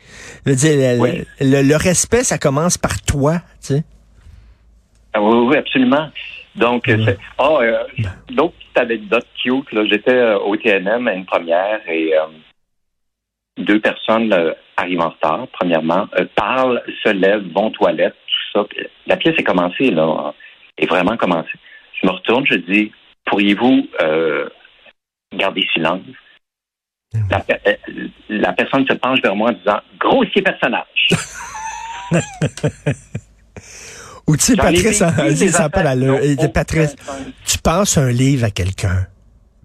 Je 0.46 0.52
veux 0.52 0.56
dire, 0.58 1.02
le- 1.40 1.62
le 1.62 1.76
respect, 1.76 2.24
ça 2.24 2.38
commence 2.38 2.78
par 2.78 3.02
toi, 3.02 3.36
tu 3.66 3.76
sais. 3.76 3.84
Ah 5.14 5.22
oui, 5.22 5.48
oui, 5.50 5.58
absolument. 5.58 6.10
Donc, 6.56 6.84
c'est- 6.88 7.18
ah, 7.38 7.58
euh, 7.62 7.84
d'autres 8.30 8.54
petites 8.58 8.78
anecdotes 8.78 9.28
cute, 9.42 9.72
là. 9.72 9.86
J'étais 9.86 10.12
euh, 10.14 10.38
au 10.40 10.56
TNM 10.58 11.08
à 11.08 11.14
une 11.14 11.26
première 11.26 11.80
et 11.88 12.14
euh, 12.18 12.26
deux 13.58 13.80
personnes 13.80 14.34
euh, 14.34 14.54
arrivent 14.78 15.02
en 15.02 15.10
retard, 15.10 15.48
premièrement, 15.54 16.08
parlent, 16.36 16.82
se 17.04 17.10
lèvent, 17.10 17.48
vont 17.54 17.68
aux 17.68 17.72
toilettes, 17.72 18.16
tout 18.54 18.60
ça. 18.60 18.68
La 19.08 19.18
pièce 19.18 19.36
est 19.38 19.44
commencée, 19.44 19.92
là, 19.92 20.34
est 20.78 20.88
vraiment 20.88 21.16
commencée. 21.18 21.58
Je 22.02 22.08
me 22.08 22.12
retourne, 22.14 22.46
je 22.48 22.56
dis, 22.56 22.92
pourriez-vous 23.26 23.88
garder 25.34 25.68
silence? 25.74 26.02
La 28.30 28.54
personne 28.54 28.88
se 28.88 28.94
penche 28.94 29.22
vers 29.22 29.36
moi 29.36 29.50
en 29.50 29.54
disant, 29.54 29.80
grossier 30.00 30.42
personnage. 30.42 31.08
Ou 34.32 34.38
tu 34.38 34.46
sais, 34.46 34.56
Patrice, 34.56 35.02
hein, 35.02 35.12
ça 35.52 35.68
pas 35.70 35.84
l'allure. 35.84 36.20
Patrice, 36.54 36.96
tu 37.46 37.58
passes 37.58 37.98
un 37.98 38.10
livre 38.10 38.46
à 38.46 38.50
quelqu'un. 38.50 39.08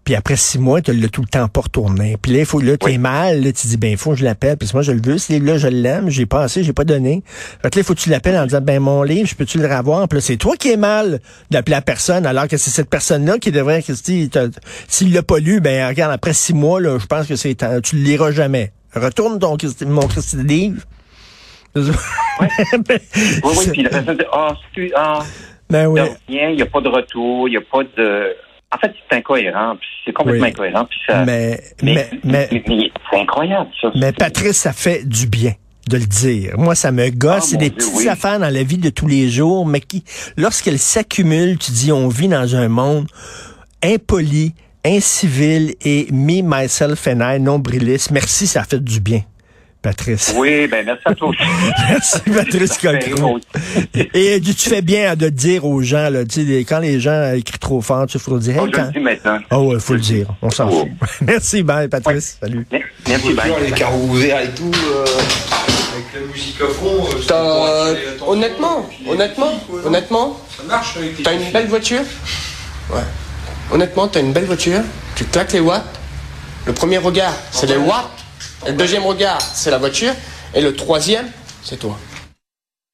Puis 0.02 0.14
après 0.16 0.36
six 0.36 0.58
mois, 0.58 0.80
tu 0.80 0.92
l'as 0.92 1.08
tout 1.08 1.20
le 1.20 1.28
temps 1.28 1.46
pas 1.48 1.60
retourné. 1.60 2.16
Puis 2.20 2.32
là, 2.32 2.38
il 2.40 2.46
faut, 2.46 2.60
là, 2.60 2.76
t'es 2.76 2.86
Oui. 2.86 2.98
mal, 2.98 3.42
là, 3.42 3.52
tu 3.52 3.66
dis, 3.68 3.76
ben, 3.76 3.90
il 3.90 3.96
faut 3.96 4.10
que 4.10 4.16
je 4.16 4.24
l'appelle. 4.24 4.56
Puis 4.56 4.68
moi, 4.72 4.82
je 4.82 4.90
le 4.92 5.00
veux, 5.00 5.18
ce 5.18 5.32
livre-là, 5.32 5.58
je 5.58 5.68
l'aime, 5.68 6.10
j'ai 6.10 6.26
passé, 6.26 6.64
j'ai 6.64 6.72
pas 6.72 6.84
donné. 6.84 7.22
Fait 7.62 7.70
que 7.70 7.78
là, 7.78 7.82
il 7.82 7.84
faut 7.84 7.94
que 7.94 8.00
tu 8.00 8.10
l'appelles 8.10 8.36
en 8.36 8.44
disant, 8.44 8.60
ben, 8.60 8.80
mon 8.80 9.02
livre, 9.02 9.28
je 9.28 9.34
peux-tu 9.36 9.58
le 9.58 9.66
revoir? 9.66 10.08
Puis 10.08 10.18
là, 10.18 10.20
c'est 10.20 10.36
toi 10.36 10.56
qui 10.56 10.70
es 10.72 10.76
mal 10.76 11.20
d'appeler 11.50 11.74
la 11.76 11.82
personne, 11.82 12.24
alors 12.26 12.48
que 12.48 12.56
c'est 12.56 12.70
cette 12.70 12.88
personne-là 12.90 13.38
qui 13.38 13.50
devrait, 13.52 13.82
que 13.82 13.92
s'il 13.94 15.12
l'a 15.12 15.22
pas 15.22 15.38
lu, 15.38 15.60
ben, 15.60 15.88
regarde, 15.88 16.12
après 16.12 16.34
six 16.34 16.54
mois, 16.54 16.80
là, 16.80 16.98
je 17.00 17.06
pense 17.06 17.26
que 17.26 17.36
c'est, 17.36 17.56
tu 17.82 17.96
le 17.96 18.02
liras 18.02 18.32
jamais. 18.32 18.72
Retourne 18.94 19.38
ton, 19.38 19.56
mon 19.86 20.06
Christi 20.06 20.36
livre. 20.36 20.82
Oui, 22.40 23.52
oui, 23.58 23.66
puis 23.72 23.82
la 23.82 23.88
personne 23.90 24.16
dit, 24.18 24.24
ah, 24.32 24.54
excuse, 24.62 24.92
ah, 24.96 25.20
ben 25.70 25.86
oui. 25.86 26.00
de 26.00 26.06
rien, 26.28 26.50
il 26.50 26.56
n'y 26.56 26.62
a 26.62 26.66
pas 26.66 26.80
de 26.80 26.88
retour, 26.88 27.48
il 27.48 27.52
n'y 27.52 27.56
a 27.56 27.60
pas 27.60 27.82
de... 27.96 28.36
En 28.74 28.78
fait, 28.78 28.92
c'est 29.08 29.16
incohérent. 29.16 29.74
C'est 30.04 30.12
complètement 30.12 30.42
Oui. 30.44 30.50
incohérent. 30.50 30.84
Puis 30.84 30.98
ça, 31.06 31.24
Mais, 31.24 31.58
mais, 31.82 31.94
mais, 32.24 32.48
mais- 32.52 32.62
mais 32.68 32.90
c'est 33.10 33.20
incroyable, 33.20 33.70
ça. 33.80 33.90
mais 33.94 34.12
Patrice, 34.12 34.56
ça 34.58 34.72
fait 34.72 35.08
du 35.08 35.26
bien 35.26 35.52
de 35.88 35.96
le 35.98 36.04
dire. 36.04 36.54
Moi, 36.58 36.74
ça 36.74 36.90
me 36.92 37.08
gosse. 37.10 37.32
Ah, 37.36 37.40
c'est 37.40 37.56
des 37.56 37.70
Dieu, 37.70 37.78
petites 37.78 37.94
oui. 37.96 38.08
affaires 38.08 38.38
dans 38.40 38.52
la 38.52 38.62
vie 38.64 38.76
de 38.78 38.90
tous 38.90 39.06
les 39.06 39.28
jours, 39.30 39.64
mais 39.66 39.80
qui, 39.80 40.02
lorsqu'elles 40.36 40.80
s'accumulent, 40.80 41.56
tu 41.58 41.70
dis, 41.70 41.92
on 41.92 42.08
vit 42.08 42.28
dans 42.28 42.56
un 42.56 42.68
monde 42.68 43.06
impoli, 43.82 44.52
incivil 44.84 45.74
et 45.84 46.08
me, 46.12 46.42
myself 46.42 47.06
and 47.06 47.20
I, 47.20 47.40
nombriliste. 47.40 48.10
Merci, 48.10 48.46
ça 48.46 48.64
fait 48.64 48.82
du 48.82 49.00
bien, 49.00 49.22
Patrice. 49.90 50.34
Oui, 50.36 50.66
ben 50.66 50.84
merci 50.84 51.02
à 51.04 51.14
toi 51.14 51.28
aussi. 51.28 51.38
Merci, 51.88 52.18
Patrice 52.26 52.76
fait 52.76 53.10
Cocro. 53.10 53.38
Et 54.14 54.40
tu 54.40 54.68
fais 54.68 54.82
bien 54.82 55.14
de 55.14 55.28
dire 55.28 55.64
aux 55.64 55.80
gens, 55.80 56.10
là, 56.10 56.24
tu 56.24 56.44
sais, 56.44 56.58
quand 56.68 56.80
les 56.80 56.98
gens 56.98 57.32
écrivent 57.34 57.60
trop 57.60 57.80
fort, 57.80 58.06
tu 58.08 58.18
faut 58.18 58.36
dire, 58.40 58.56
Oh, 58.60 58.66
je 58.66 58.72
quand... 58.72 58.86
le 58.86 58.92
dis 58.92 58.98
maintenant. 58.98 59.38
Ah 59.48 59.60
ouais, 59.60 59.78
faut 59.78 59.92
le 59.92 60.00
dire. 60.00 60.26
On 60.42 60.50
s'en 60.50 60.68
Oh. 60.68 60.80
fout. 60.80 61.10
Merci, 61.20 61.62
bye, 61.62 61.86
Patrice. 61.86 62.36
Salut. 62.40 62.66
Merci, 63.06 63.32
bye. 63.34 63.52
les 63.64 63.70
carreaux 63.70 64.06
ouverts 64.08 64.40
et 64.42 64.48
tout, 64.50 64.72
euh, 64.74 65.04
avec 65.04 66.06
la 66.14 66.32
musique 66.32 66.60
à 66.60 66.66
fond. 66.66 67.06
euh, 67.30 67.94
honnêtement, 68.26 68.88
honnêtement, 69.08 69.52
honnêtement, 69.84 70.40
Ça 70.56 70.62
marche 70.64 70.96
avec 70.96 71.16
les 71.18 71.22
t'as 71.22 71.32
une 71.34 71.52
belle 71.52 71.66
voiture? 71.68 72.02
Ouais. 72.92 73.00
Honnêtement, 73.70 74.08
t'as 74.08 74.18
une 74.20 74.32
belle 74.32 74.46
voiture, 74.46 74.80
tu 75.14 75.24
claques 75.26 75.52
les 75.52 75.60
watts? 75.60 75.84
Le 76.66 76.72
premier 76.72 76.98
regard, 76.98 77.34
c'est 77.52 77.68
les 77.68 77.76
watts? 77.76 78.10
Le 78.66 78.72
deuxième 78.72 79.04
regard, 79.04 79.40
c'est 79.40 79.70
la 79.70 79.78
voiture. 79.78 80.12
Et 80.54 80.60
le 80.60 80.74
troisième, 80.74 81.26
c'est 81.62 81.78
toi. 81.78 81.98